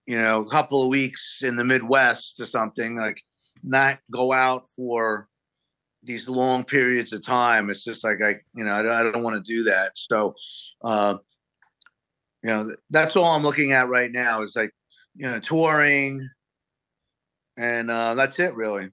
you 0.06 0.20
know 0.20 0.42
a 0.42 0.48
couple 0.48 0.82
of 0.82 0.88
weeks 0.88 1.40
in 1.42 1.56
the 1.56 1.64
midwest 1.64 2.40
or 2.40 2.46
something 2.46 2.96
like 2.96 3.18
not 3.62 3.98
go 4.10 4.32
out 4.32 4.64
for 4.74 5.28
these 6.02 6.28
long 6.28 6.64
periods 6.64 7.12
of 7.12 7.22
time. 7.22 7.70
It's 7.70 7.84
just 7.84 8.02
like 8.02 8.22
I 8.22 8.36
you 8.54 8.64
know 8.64 8.72
I 8.72 8.82
don't, 8.82 8.92
I 8.92 9.10
don't 9.10 9.22
want 9.22 9.36
to 9.36 9.52
do 9.52 9.64
that. 9.64 9.92
So 9.94 10.34
uh 10.82 11.16
you 12.42 12.50
know 12.50 12.74
that's 12.90 13.16
all 13.16 13.36
I'm 13.36 13.42
looking 13.42 13.72
at 13.72 13.88
right 13.88 14.10
now 14.10 14.42
is 14.42 14.56
like 14.56 14.72
you 15.14 15.30
know 15.30 15.40
touring 15.40 16.26
and 17.56 17.90
uh 17.90 18.14
that's 18.14 18.38
it 18.38 18.54
really. 18.54 18.90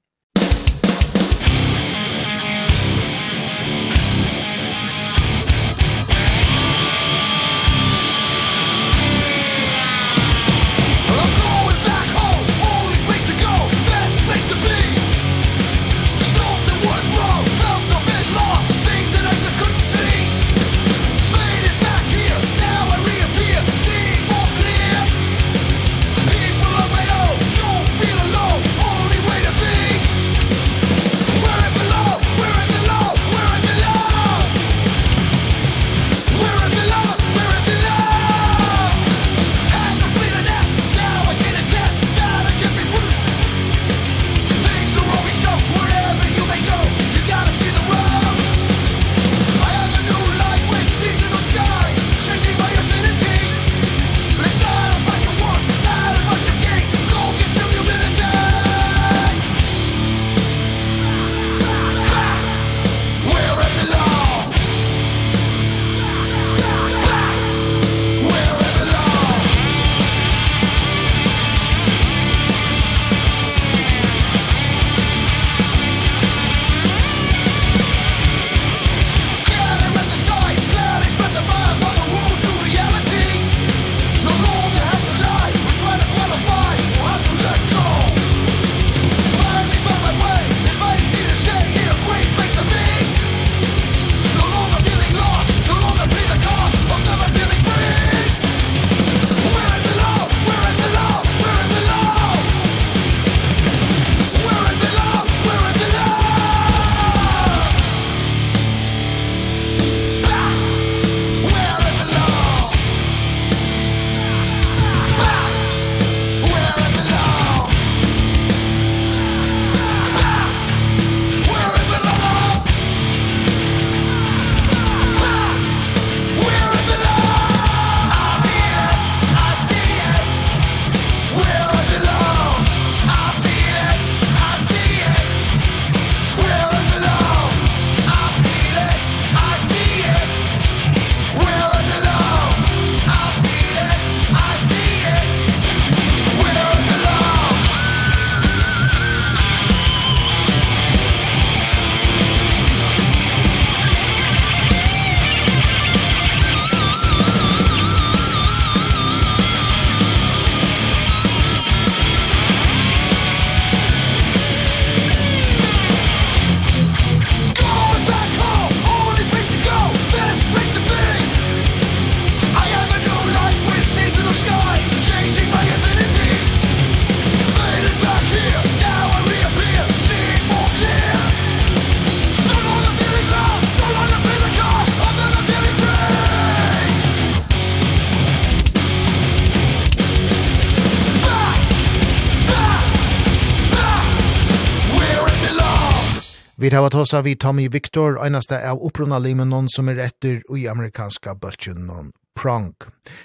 Det 196.78 196.82
var 196.82 196.90
tåsa 196.90 197.22
vi 197.22 197.36
Tommy 197.36 197.68
Victor, 197.68 198.20
einaste 198.26 198.58
av 198.70 198.84
opprona 198.86 199.18
limenon 199.20 199.66
som 199.70 199.88
er 199.90 199.98
etter 199.98 200.44
i 200.54 200.68
amerikanska 200.70 201.34
bøltjenon 201.34 202.12
Prong. 202.38 202.76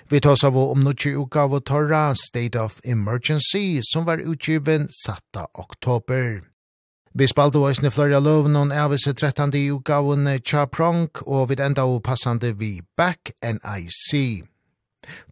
Vi 0.08 0.20
tåsa 0.24 0.50
vi 0.50 0.62
om 0.72 0.80
nutje 0.80 1.12
uka 1.12 1.42
av 1.44 1.58
torra 1.60 2.14
State 2.14 2.60
of 2.60 2.80
Emergency 2.84 3.82
som 3.82 4.08
var 4.08 4.24
utgiven 4.24 4.88
7. 4.88 5.12
oktober. 5.52 6.40
Vi 7.12 7.28
spalte 7.28 7.58
oss 7.58 7.82
ni 7.82 7.90
flore 7.90 8.20
loven 8.20 8.56
on 8.56 8.72
avise 8.72 9.12
13. 9.12 9.52
utgaven 9.52 10.40
Cha 10.40 10.66
Prong 10.66 11.10
og 11.26 11.50
vi 11.50 11.60
enda 11.60 11.84
og 11.84 12.02
passande 12.02 12.56
vi 12.56 12.80
Back 12.96 13.36
NIC. 13.42 14.44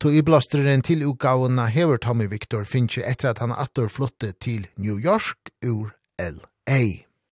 To 0.00 0.10
i 0.10 0.20
blasteren 0.20 0.82
til 0.82 1.08
utgavene 1.08 1.70
hever 1.72 1.96
Tommy 1.96 2.28
Victor 2.28 2.64
finnes 2.64 3.00
etter 3.00 3.30
at 3.30 3.38
han 3.38 3.56
atter 3.56 3.88
flotte 3.88 4.32
til 4.32 4.68
New 4.76 5.00
York 5.00 5.56
ur 5.64 5.94
L.A. 6.18 7.09